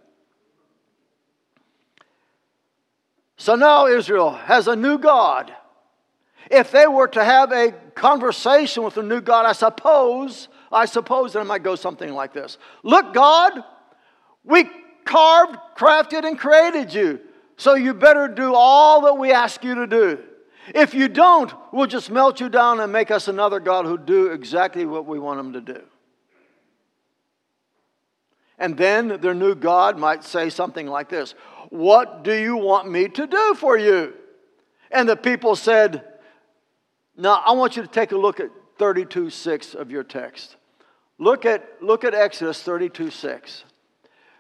So 3.40 3.56
now 3.56 3.88
Israel 3.88 4.32
has 4.32 4.68
a 4.68 4.76
new 4.76 4.98
God. 4.98 5.56
If 6.52 6.72
they 6.72 6.88
were 6.88 7.08
to 7.08 7.24
have 7.24 7.54
a 7.54 7.72
conversation 7.96 8.84
with 8.84 8.96
the 8.96 9.04
new 9.04 9.22
God, 9.22 9.46
I 9.46 9.54
suppose, 9.54 10.50
I 10.70 10.86
suppose 10.86 11.34
that 11.34 11.40
it 11.40 11.46
might 11.46 11.64
go 11.64 11.76
something 11.76 12.14
like 12.14 12.34
this 12.34 12.58
Look, 12.84 13.14
God, 13.14 13.64
we 14.44 14.70
carved, 15.06 15.58
crafted, 15.78 16.28
and 16.28 16.38
created 16.38 16.94
you. 16.94 17.22
So 17.56 17.76
you 17.76 17.94
better 17.94 18.28
do 18.28 18.54
all 18.54 19.02
that 19.04 19.14
we 19.14 19.32
ask 19.32 19.64
you 19.64 19.76
to 19.76 19.88
do. 19.88 20.20
If 20.76 20.94
you 20.94 21.08
don't, 21.08 21.52
we'll 21.72 21.88
just 21.88 22.12
melt 22.12 22.42
you 22.42 22.50
down 22.50 22.82
and 22.82 22.92
make 22.92 23.10
us 23.10 23.30
another 23.30 23.62
God 23.62 23.86
who'll 23.86 23.98
do 23.98 24.32
exactly 24.32 24.86
what 24.86 25.06
we 25.06 25.18
want 25.18 25.40
him 25.40 25.54
to 25.54 25.62
do. 25.62 25.82
And 28.60 28.76
then 28.76 29.22
their 29.22 29.34
new 29.34 29.56
God 29.56 29.98
might 29.98 30.26
say 30.26 30.50
something 30.50 30.86
like 30.86 31.08
this 31.08 31.34
What 31.70 32.24
do 32.24 32.34
you 32.34 32.58
want 32.58 32.90
me 32.90 33.08
to 33.08 33.28
do 33.28 33.54
for 33.56 33.78
you? 33.78 34.14
And 34.92 35.08
the 35.08 35.16
people 35.16 35.56
said, 35.56 36.04
Now 37.16 37.42
I 37.46 37.52
want 37.52 37.76
you 37.76 37.84
to 37.84 37.88
take 37.88 38.12
a 38.12 38.18
look 38.18 38.40
at 38.40 38.50
32 38.78 39.30
6 39.30 39.76
of 39.76 39.92
your 39.92 40.04
text. 40.04 40.56
Look 41.18 41.46
at, 41.46 41.82
look 41.82 42.04
at 42.04 42.14
Exodus 42.14 42.62
32 42.64 43.12
6. 43.12 43.64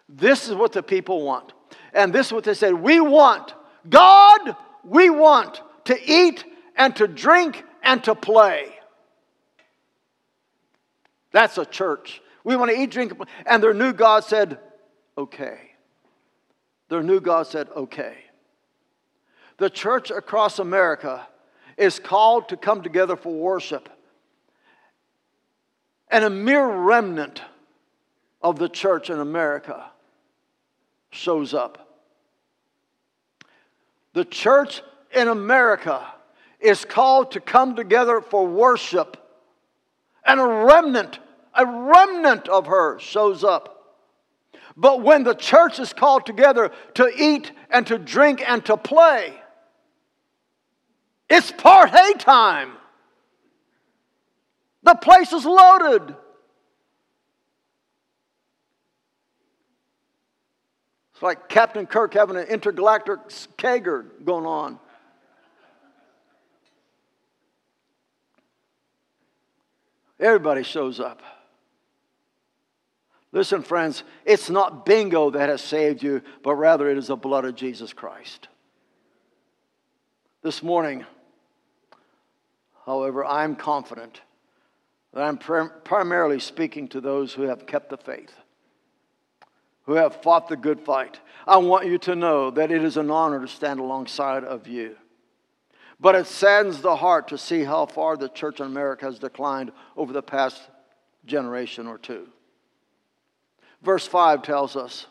This 0.07 0.49
is 0.49 0.55
what 0.55 0.71
the 0.71 0.81
people 0.81 1.21
want. 1.23 1.53
And 1.93 2.13
this 2.13 2.27
is 2.27 2.33
what 2.33 2.43
they 2.43 2.53
said 2.53 2.73
We 2.73 2.99
want, 2.99 3.53
God, 3.89 4.55
we 4.83 5.09
want 5.09 5.61
to 5.85 6.11
eat 6.11 6.43
and 6.75 6.95
to 6.95 7.07
drink 7.07 7.63
and 7.83 8.03
to 8.05 8.15
play. 8.15 8.73
That's 11.31 11.57
a 11.57 11.65
church. 11.65 12.21
We 12.43 12.55
want 12.55 12.71
to 12.71 12.77
eat, 12.79 12.89
drink, 12.89 13.13
and 13.45 13.61
their 13.61 13.73
new 13.73 13.93
God 13.93 14.23
said, 14.23 14.59
okay. 15.17 15.68
Their 16.89 17.03
new 17.03 17.19
God 17.19 17.47
said, 17.47 17.69
okay. 17.75 18.17
The 19.57 19.69
church 19.69 20.11
across 20.11 20.59
America 20.59 21.27
is 21.77 21.99
called 21.99 22.49
to 22.49 22.57
come 22.57 22.81
together 22.81 23.15
for 23.15 23.33
worship. 23.33 23.89
And 26.09 26.25
a 26.25 26.29
mere 26.29 26.67
remnant 26.67 27.41
of 28.41 28.57
the 28.57 28.69
church 28.69 29.09
in 29.09 29.19
America 29.19 29.91
shows 31.11 31.53
up. 31.53 31.87
The 34.13 34.25
church 34.25 34.81
in 35.13 35.27
America 35.27 36.05
is 36.59 36.83
called 36.83 37.31
to 37.31 37.39
come 37.39 37.75
together 37.75 38.21
for 38.21 38.45
worship, 38.45 39.17
and 40.25 40.39
a 40.39 40.45
remnant 40.45 41.19
a 41.55 41.65
remnant 41.65 42.47
of 42.47 42.67
her 42.67 42.99
shows 42.99 43.43
up. 43.43 43.78
But 44.75 45.01
when 45.01 45.23
the 45.23 45.33
church 45.35 45.79
is 45.79 45.93
called 45.93 46.25
together 46.25 46.71
to 46.95 47.11
eat 47.15 47.51
and 47.69 47.85
to 47.87 47.97
drink 47.97 48.43
and 48.47 48.63
to 48.65 48.77
play, 48.77 49.33
it's 51.29 51.51
party 51.51 52.13
time. 52.17 52.71
The 54.83 54.95
place 54.95 55.33
is 55.33 55.45
loaded. 55.45 56.15
It's 61.13 61.21
like 61.21 61.49
Captain 61.49 61.85
Kirk 61.85 62.13
having 62.13 62.37
an 62.37 62.47
intergalactic 62.47 63.19
kegger 63.57 64.05
going 64.23 64.45
on. 64.45 64.79
Everybody 70.19 70.63
shows 70.63 70.99
up. 70.99 71.21
Listen, 73.31 73.61
friends, 73.61 74.03
it's 74.25 74.49
not 74.49 74.85
bingo 74.85 75.29
that 75.29 75.49
has 75.49 75.61
saved 75.61 76.01
you, 76.01 76.21
but 76.43 76.55
rather 76.55 76.89
it 76.89 76.97
is 76.97 77.07
the 77.07 77.15
blood 77.15 77.45
of 77.45 77.55
Jesus 77.55 77.93
Christ. 77.93 78.47
This 80.41 80.63
morning, 80.63 81.05
however, 82.85 83.23
I'm 83.23 83.55
confident 83.55 84.21
that 85.13 85.23
I'm 85.23 85.37
prim- 85.37 85.71
primarily 85.83 86.39
speaking 86.39 86.87
to 86.89 87.01
those 87.01 87.33
who 87.33 87.43
have 87.43 87.67
kept 87.67 87.89
the 87.89 87.97
faith, 87.97 88.33
who 89.83 89.93
have 89.93 90.21
fought 90.23 90.47
the 90.47 90.57
good 90.57 90.79
fight. 90.79 91.19
I 91.45 91.57
want 91.57 91.85
you 91.85 91.97
to 91.99 92.15
know 92.15 92.49
that 92.51 92.71
it 92.71 92.83
is 92.83 92.97
an 92.97 93.11
honor 93.11 93.41
to 93.41 93.47
stand 93.47 93.79
alongside 93.79 94.43
of 94.43 94.67
you. 94.67 94.95
But 95.99 96.15
it 96.15 96.25
saddens 96.25 96.81
the 96.81 96.95
heart 96.95 97.27
to 97.27 97.37
see 97.37 97.63
how 97.63 97.85
far 97.85 98.15
the 98.15 98.29
church 98.29 98.59
in 98.59 98.65
America 98.65 99.05
has 99.05 99.19
declined 99.19 99.71
over 99.97 100.13
the 100.13 100.23
past 100.23 100.61
generation 101.25 101.85
or 101.85 101.97
two. 101.97 102.29
Verse 103.81 104.05
5 104.07 104.41
tells 104.41 104.75
us 104.75 105.07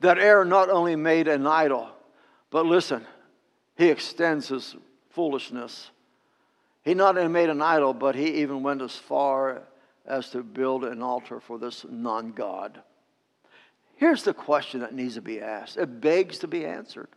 that 0.00 0.18
Aaron 0.18 0.48
not 0.48 0.68
only 0.68 0.96
made 0.96 1.28
an 1.28 1.46
idol, 1.46 1.88
but 2.50 2.66
listen, 2.66 3.06
he 3.76 3.88
extends 3.88 4.48
his 4.48 4.76
foolishness. 5.10 5.90
He 6.82 6.94
not 6.94 7.16
only 7.16 7.28
made 7.28 7.48
an 7.48 7.62
idol, 7.62 7.94
but 7.94 8.14
he 8.14 8.42
even 8.42 8.62
went 8.62 8.82
as 8.82 8.94
far 8.94 9.62
as 10.06 10.28
to 10.30 10.42
build 10.42 10.84
an 10.84 11.02
altar 11.02 11.40
for 11.40 11.58
this 11.58 11.86
non 11.88 12.32
God. 12.32 12.80
Here's 13.96 14.22
the 14.22 14.34
question 14.34 14.80
that 14.80 14.94
needs 14.94 15.14
to 15.14 15.22
be 15.22 15.40
asked. 15.40 15.76
It 15.76 16.00
begs 16.00 16.38
to 16.40 16.48
be 16.48 16.66
answered. 16.66 17.08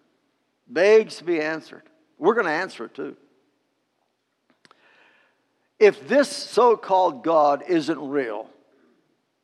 Begs 0.67 1.17
to 1.17 1.23
be 1.23 1.41
answered. 1.41 1.83
We're 2.17 2.33
going 2.33 2.45
to 2.45 2.51
answer 2.51 2.85
it 2.85 2.93
too. 2.93 3.15
If 5.79 6.07
this 6.07 6.29
so 6.29 6.77
called 6.77 7.23
God 7.23 7.63
isn't 7.67 7.99
real, 7.99 8.49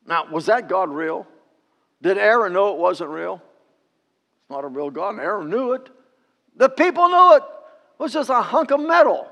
now, 0.05 0.25
was 0.29 0.47
that 0.47 0.67
God 0.67 0.89
real? 0.89 1.27
Did 2.01 2.17
Aaron 2.17 2.53
know 2.53 2.73
it 2.73 2.79
wasn't 2.79 3.09
real? 3.09 3.41
It's 4.39 4.49
not 4.49 4.65
a 4.65 4.67
real 4.67 4.89
God, 4.89 5.19
Aaron 5.19 5.49
knew 5.49 5.73
it. 5.73 5.89
The 6.55 6.69
people 6.69 7.07
knew 7.07 7.35
it. 7.35 7.43
It 7.43 8.03
was 8.03 8.13
just 8.13 8.29
a 8.29 8.41
hunk 8.41 8.71
of 8.71 8.79
metal. 8.79 9.29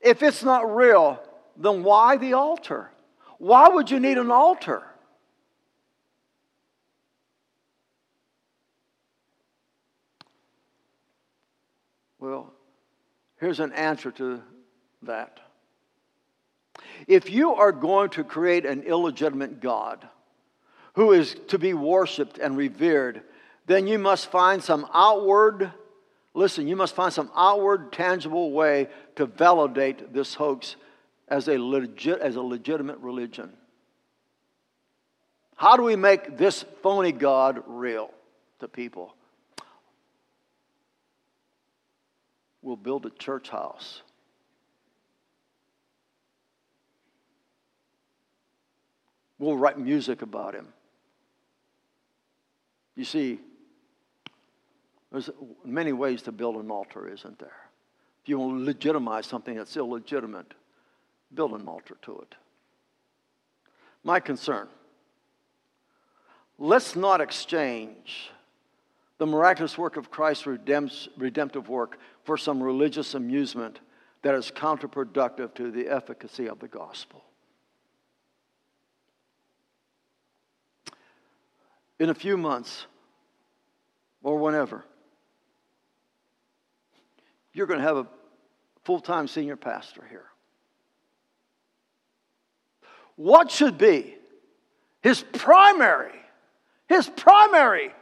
If 0.00 0.22
it's 0.22 0.42
not 0.42 0.74
real, 0.74 1.20
then 1.56 1.82
why 1.82 2.16
the 2.16 2.34
altar? 2.34 2.90
Why 3.38 3.68
would 3.68 3.90
you 3.90 3.98
need 3.98 4.18
an 4.18 4.30
altar? 4.30 4.82
Well, 12.18 12.52
here's 13.38 13.60
an 13.60 13.72
answer 13.72 14.10
to 14.12 14.42
that. 15.02 15.40
If 17.06 17.30
you 17.30 17.54
are 17.54 17.72
going 17.72 18.10
to 18.10 18.24
create 18.24 18.66
an 18.66 18.82
illegitimate 18.82 19.60
God 19.60 20.06
who 20.94 21.12
is 21.12 21.36
to 21.48 21.58
be 21.58 21.74
worshiped 21.74 22.38
and 22.38 22.56
revered, 22.56 23.22
then 23.66 23.86
you 23.86 23.98
must 23.98 24.30
find 24.30 24.62
some 24.62 24.86
outward, 24.92 25.72
Listen, 26.36 26.68
you 26.68 26.76
must 26.76 26.94
find 26.94 27.10
some 27.10 27.30
outward, 27.34 27.94
tangible 27.94 28.52
way 28.52 28.88
to 29.14 29.24
validate 29.24 30.12
this 30.12 30.34
hoax 30.34 30.76
as 31.28 31.48
a, 31.48 31.56
legit, 31.58 32.20
as 32.20 32.36
a 32.36 32.42
legitimate 32.42 32.98
religion. 32.98 33.50
How 35.56 35.78
do 35.78 35.82
we 35.82 35.96
make 35.96 36.36
this 36.36 36.62
phony 36.82 37.12
God 37.12 37.62
real 37.66 38.10
to 38.60 38.68
people? 38.68 39.14
We'll 42.60 42.76
build 42.76 43.06
a 43.06 43.10
church 43.10 43.48
house. 43.48 44.02
We'll 49.38 49.56
write 49.56 49.78
music 49.78 50.22
about 50.22 50.54
him. 50.54 50.68
You 52.94 53.04
see, 53.04 53.40
there's 55.12 55.30
many 55.64 55.92
ways 55.92 56.22
to 56.22 56.32
build 56.32 56.56
an 56.56 56.70
altar, 56.70 57.08
isn't 57.08 57.38
there? 57.38 57.52
If 58.22 58.28
you 58.28 58.38
want 58.38 58.58
to 58.58 58.64
legitimize 58.64 59.26
something 59.26 59.54
that's 59.54 59.76
illegitimate, 59.76 60.54
build 61.34 61.52
an 61.52 61.68
altar 61.68 61.96
to 62.02 62.18
it. 62.20 62.34
My 64.02 64.20
concern 64.20 64.68
let's 66.58 66.96
not 66.96 67.20
exchange 67.20 68.30
the 69.18 69.26
miraculous 69.26 69.76
work 69.76 69.96
of 69.96 70.10
Christ's 70.10 70.46
redemptive 70.46 71.68
work 71.68 71.98
for 72.24 72.36
some 72.36 72.62
religious 72.62 73.14
amusement 73.14 73.80
that 74.22 74.34
is 74.34 74.50
counterproductive 74.50 75.54
to 75.54 75.70
the 75.70 75.88
efficacy 75.88 76.48
of 76.48 76.58
the 76.58 76.68
gospel. 76.68 77.22
In 81.98 82.10
a 82.10 82.14
few 82.14 82.36
months, 82.36 82.86
or 84.22 84.38
whenever, 84.38 84.84
you're 87.54 87.66
going 87.66 87.80
to 87.80 87.86
have 87.86 87.96
a 87.96 88.06
full 88.84 89.00
time 89.00 89.26
senior 89.28 89.56
pastor 89.56 90.04
here. 90.08 90.26
What 93.16 93.50
should 93.50 93.78
be 93.78 94.14
his 95.00 95.24
primary, 95.32 96.12
his 96.86 97.08
primary, 97.08 97.94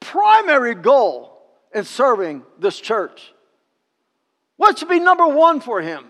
primary 0.00 0.74
goal 0.74 1.40
in 1.74 1.84
serving 1.84 2.42
this 2.58 2.78
church? 2.78 3.32
What 4.58 4.78
should 4.78 4.90
be 4.90 5.00
number 5.00 5.26
one 5.26 5.60
for 5.60 5.80
him? 5.80 6.04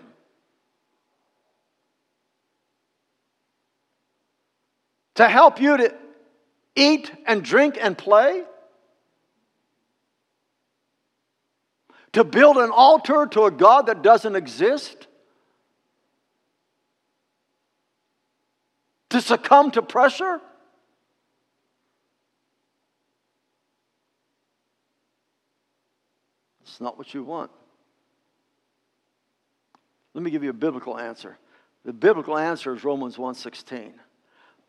To 5.15 5.29
help 5.29 5.61
you 5.61 5.77
to 5.77 6.02
eat 6.75 7.11
and 7.25 7.43
drink 7.43 7.77
and 7.79 7.97
play? 7.97 8.43
To 12.13 12.23
build 12.23 12.57
an 12.57 12.69
altar 12.69 13.25
to 13.31 13.45
a 13.45 13.51
God 13.51 13.87
that 13.87 14.01
doesn't 14.01 14.35
exist? 14.35 15.07
To 19.09 19.21
succumb 19.21 19.71
to 19.71 19.81
pressure? 19.81 20.39
It's 26.61 26.81
not 26.81 26.97
what 26.97 27.13
you 27.13 27.23
want. 27.23 27.51
Let 30.13 30.23
me 30.23 30.31
give 30.31 30.43
you 30.43 30.49
a 30.49 30.53
biblical 30.53 30.97
answer. 30.97 31.37
The 31.85 31.93
biblical 31.93 32.37
answer 32.37 32.73
is 32.73 32.83
Romans 32.83 33.17
1:16. 33.17 33.99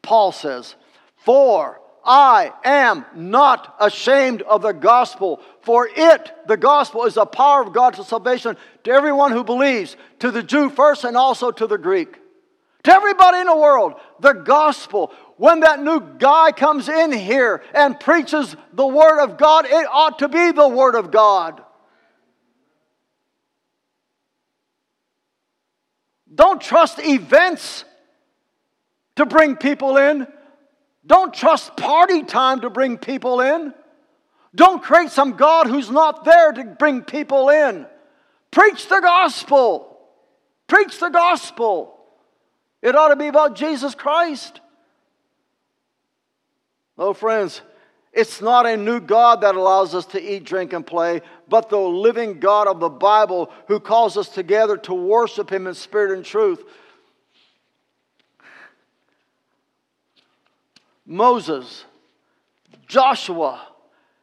Paul 0.03 0.33
says, 0.33 0.77
"For 1.17 1.81
I 2.05 2.53
am 2.65 3.05
not 3.15 3.77
ashamed 3.81 4.43
of 4.43 4.63
the 4.63 4.73
gospel, 4.73 5.41
for 5.63 5.89
it, 5.95 6.33
the 6.47 6.57
gospel, 6.57 7.05
is 7.05 7.15
the 7.15 7.27
power 7.27 7.63
of 7.63 7.73
God 7.73 7.95
to 7.95 8.05
salvation 8.05 8.57
to 8.85 8.91
everyone 8.91 9.33
who 9.33 9.45
believes, 9.45 9.97
to 10.19 10.31
the 10.31 10.43
Jew 10.43 10.69
first 10.71 11.05
and 11.05 11.17
also 11.17 11.51
to 11.51 11.67
the 11.67 11.79
Greek. 11.79 12.19
To 12.85 12.93
everybody 12.93 13.39
in 13.39 13.47
the 13.47 13.57
world, 13.57 13.95
the 14.21 14.35
gospel. 14.35 15.13
When 15.37 15.61
that 15.61 15.83
new 15.83 16.01
guy 16.19 16.53
comes 16.53 16.89
in 16.89 17.11
here 17.11 17.63
and 17.73 17.99
preaches 17.99 18.55
the 18.75 18.87
Word 18.87 19.23
of 19.23 19.39
God, 19.39 19.65
it 19.65 19.87
ought 19.91 20.19
to 20.19 20.29
be 20.29 20.53
the 20.53 20.69
Word 20.69 20.95
of 20.95 21.11
God. 21.11 21.63
Don't 26.35 26.61
trust 26.61 26.99
events 26.99 27.85
to 29.17 29.25
bring 29.25 29.57
people 29.57 29.97
in. 29.97 30.27
Don't 31.07 31.35
trust 31.35 31.77
party 31.77 32.23
time 32.23 32.61
to 32.61 32.71
bring 32.71 32.99
people 32.99 33.41
in. 33.41 33.75
Don't 34.55 34.83
create 34.83 35.11
some 35.11 35.33
God 35.33 35.67
who's 35.67 35.91
not 35.91 36.25
there 36.25 36.53
to 36.53 36.65
bring 36.65 37.03
people 37.03 37.49
in. 37.49 37.87
Preach 38.51 38.89
the 38.89 39.01
gospel. 39.01 39.99
Preach 40.69 40.99
the 41.01 41.09
gospel. 41.09 41.99
It 42.81 42.95
ought 42.95 43.09
to 43.09 43.17
be 43.17 43.27
about 43.27 43.57
Jesus 43.57 43.95
Christ. 43.95 44.61
Oh, 46.97 47.13
friends, 47.13 47.61
it's 48.13 48.41
not 48.41 48.67
a 48.67 48.77
new 48.77 49.01
God 49.01 49.41
that 49.41 49.57
allows 49.57 49.95
us 49.95 50.07
to 50.07 50.23
eat, 50.23 50.45
drink, 50.45 50.73
and 50.73 50.87
play, 50.87 51.21
but 51.49 51.69
the 51.69 51.79
living 51.79 52.39
God 52.39 52.69
of 52.69 52.79
the 52.79 52.89
Bible 52.89 53.51
who 53.67 53.81
calls 53.81 54.17
us 54.17 54.29
together 54.29 54.77
to 54.79 54.95
worship 54.95 55.51
Him 55.51 55.67
in 55.67 55.75
spirit 55.75 56.13
and 56.13 56.25
truth. 56.25 56.63
Moses, 61.07 61.85
Joshua, 62.87 63.67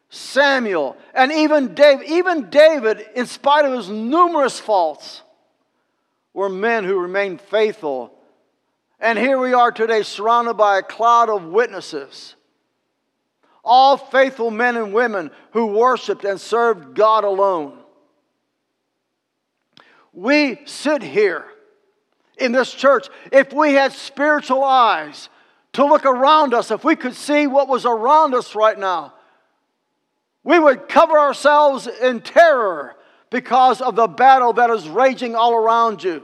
Samuel, 0.09 0.97
and 1.13 1.31
even 1.31 1.73
David, 1.73 2.07
even 2.07 2.49
David, 2.49 3.05
in 3.15 3.25
spite 3.25 3.65
of 3.65 3.73
his 3.73 3.89
numerous 3.89 4.59
faults, 4.59 5.21
were 6.33 6.49
men 6.49 6.83
who 6.83 6.99
remained 6.99 7.41
faithful. 7.41 8.13
And 8.99 9.17
here 9.17 9.39
we 9.39 9.53
are 9.53 9.71
today, 9.71 10.03
surrounded 10.03 10.55
by 10.55 10.77
a 10.77 10.83
cloud 10.83 11.29
of 11.29 11.45
witnesses. 11.45 12.35
All 13.63 13.97
faithful 13.97 14.51
men 14.51 14.75
and 14.75 14.93
women 14.93 15.31
who 15.51 15.67
worshiped 15.67 16.23
and 16.23 16.39
served 16.39 16.95
God 16.95 17.23
alone. 17.23 17.77
We 20.13 20.61
sit 20.65 21.03
here 21.03 21.45
in 22.37 22.51
this 22.51 22.73
church. 22.73 23.07
If 23.31 23.53
we 23.53 23.73
had 23.73 23.93
spiritual 23.93 24.63
eyes, 24.63 25.29
to 25.73 25.85
look 25.85 26.05
around 26.05 26.53
us, 26.53 26.71
if 26.71 26.83
we 26.83 26.95
could 26.95 27.15
see 27.15 27.47
what 27.47 27.67
was 27.67 27.85
around 27.85 28.33
us 28.33 28.55
right 28.55 28.77
now, 28.77 29.13
we 30.43 30.59
would 30.59 30.89
cover 30.89 31.17
ourselves 31.17 31.87
in 31.87 32.21
terror 32.21 32.95
because 33.29 33.81
of 33.81 33.95
the 33.95 34.07
battle 34.07 34.53
that 34.53 34.69
is 34.69 34.89
raging 34.89 35.35
all 35.35 35.53
around 35.53 36.03
you. 36.03 36.23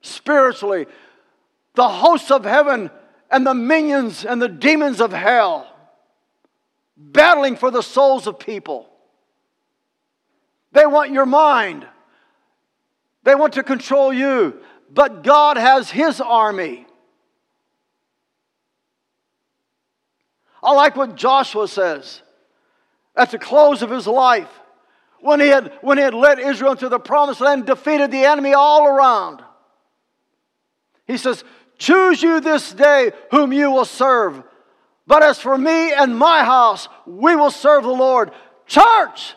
Spiritually, 0.00 0.86
the 1.74 1.88
hosts 1.88 2.30
of 2.30 2.44
heaven 2.44 2.90
and 3.30 3.46
the 3.46 3.54
minions 3.54 4.24
and 4.24 4.40
the 4.40 4.48
demons 4.48 5.00
of 5.00 5.12
hell 5.12 5.72
battling 6.96 7.56
for 7.56 7.70
the 7.70 7.82
souls 7.82 8.26
of 8.26 8.38
people. 8.38 8.88
They 10.72 10.86
want 10.86 11.12
your 11.12 11.26
mind, 11.26 11.86
they 13.22 13.34
want 13.34 13.54
to 13.54 13.62
control 13.62 14.12
you, 14.12 14.60
but 14.92 15.22
God 15.22 15.56
has 15.56 15.90
His 15.90 16.20
army. 16.20 16.85
I 20.66 20.72
like 20.72 20.96
what 20.96 21.14
Joshua 21.14 21.68
says 21.68 22.22
at 23.14 23.30
the 23.30 23.38
close 23.38 23.82
of 23.82 23.90
his 23.90 24.08
life 24.08 24.50
when 25.20 25.38
he 25.38 25.46
had, 25.46 25.72
when 25.80 25.96
he 25.96 26.02
had 26.02 26.12
led 26.12 26.40
Israel 26.40 26.72
into 26.72 26.88
the 26.88 26.98
promised 26.98 27.40
land, 27.40 27.66
defeated 27.66 28.10
the 28.10 28.24
enemy 28.24 28.52
all 28.52 28.84
around. 28.84 29.42
He 31.06 31.18
says, 31.18 31.44
Choose 31.78 32.20
you 32.20 32.40
this 32.40 32.72
day 32.72 33.12
whom 33.30 33.52
you 33.52 33.70
will 33.70 33.84
serve. 33.84 34.42
But 35.06 35.22
as 35.22 35.38
for 35.38 35.56
me 35.56 35.92
and 35.92 36.18
my 36.18 36.42
house, 36.42 36.88
we 37.06 37.36
will 37.36 37.52
serve 37.52 37.84
the 37.84 37.90
Lord. 37.90 38.32
Church, 38.66 39.34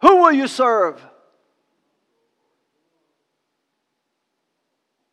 who 0.00 0.16
will 0.16 0.32
you 0.32 0.48
serve? 0.48 1.04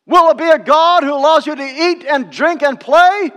Will 0.06 0.30
it 0.30 0.38
be 0.38 0.48
a 0.48 0.58
God 0.58 1.02
who 1.02 1.12
allows 1.12 1.46
you 1.46 1.54
to 1.54 1.62
eat 1.62 2.06
and 2.06 2.30
drink 2.30 2.62
and 2.62 2.80
play? 2.80 3.32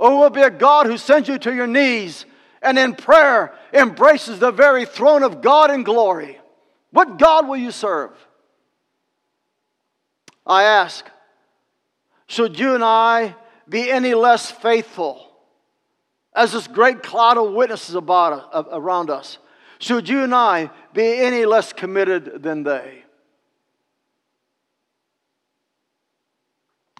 Or 0.00 0.16
will 0.16 0.26
it 0.28 0.32
be 0.32 0.40
a 0.40 0.50
God 0.50 0.86
who 0.86 0.96
sends 0.96 1.28
you 1.28 1.36
to 1.40 1.54
your 1.54 1.66
knees 1.66 2.24
and 2.62 2.78
in 2.78 2.94
prayer 2.94 3.52
embraces 3.70 4.38
the 4.38 4.50
very 4.50 4.86
throne 4.86 5.22
of 5.22 5.42
God 5.42 5.70
in 5.70 5.82
glory? 5.82 6.40
What 6.90 7.18
God 7.18 7.46
will 7.46 7.58
you 7.58 7.70
serve? 7.70 8.12
I 10.46 10.62
ask, 10.62 11.04
should 12.26 12.58
you 12.58 12.74
and 12.74 12.82
I 12.82 13.36
be 13.68 13.90
any 13.90 14.14
less 14.14 14.50
faithful 14.50 15.30
as 16.34 16.52
this 16.52 16.66
great 16.66 17.02
cloud 17.02 17.36
of 17.36 17.52
witnesses 17.52 17.94
about, 17.94 18.48
uh, 18.54 18.64
around 18.72 19.10
us? 19.10 19.36
Should 19.80 20.08
you 20.08 20.24
and 20.24 20.34
I 20.34 20.70
be 20.94 21.18
any 21.18 21.44
less 21.44 21.74
committed 21.74 22.42
than 22.42 22.62
they? 22.62 23.04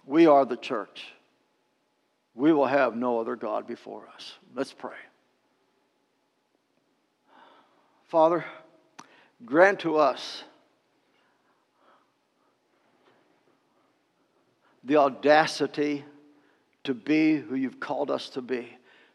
We 0.05 0.27
are 0.27 0.45
the 0.45 0.57
church 0.57 1.13
we 2.35 2.53
will 2.53 2.65
have 2.65 2.95
no 2.95 3.19
other 3.19 3.35
God 3.35 3.67
before 3.67 4.07
us. 4.15 4.33
Let's 4.55 4.73
pray. 4.73 4.97
Father, 8.07 8.45
grant 9.45 9.79
to 9.81 9.97
us 9.97 10.43
the 14.83 14.97
audacity 14.97 16.03
to 16.83 16.93
be 16.93 17.37
who 17.37 17.55
you've 17.55 17.79
called 17.79 18.09
us 18.09 18.29
to 18.29 18.41
be. 18.41 18.67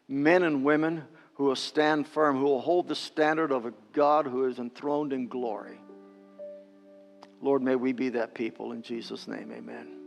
Men 0.07 0.43
and 0.43 0.63
women 0.63 1.03
who 1.33 1.45
will 1.45 1.55
stand 1.55 2.07
firm, 2.07 2.37
who 2.37 2.45
will 2.45 2.61
hold 2.61 2.87
the 2.87 2.95
standard 2.95 3.51
of 3.51 3.65
a 3.65 3.73
God 3.93 4.25
who 4.25 4.45
is 4.45 4.57
enthroned 4.57 5.13
in 5.13 5.27
glory. 5.27 5.79
Lord, 7.41 7.61
may 7.61 7.75
we 7.75 7.93
be 7.93 8.09
that 8.09 8.33
people. 8.33 8.71
In 8.71 8.81
Jesus' 8.81 9.27
name, 9.27 9.51
amen. 9.51 10.06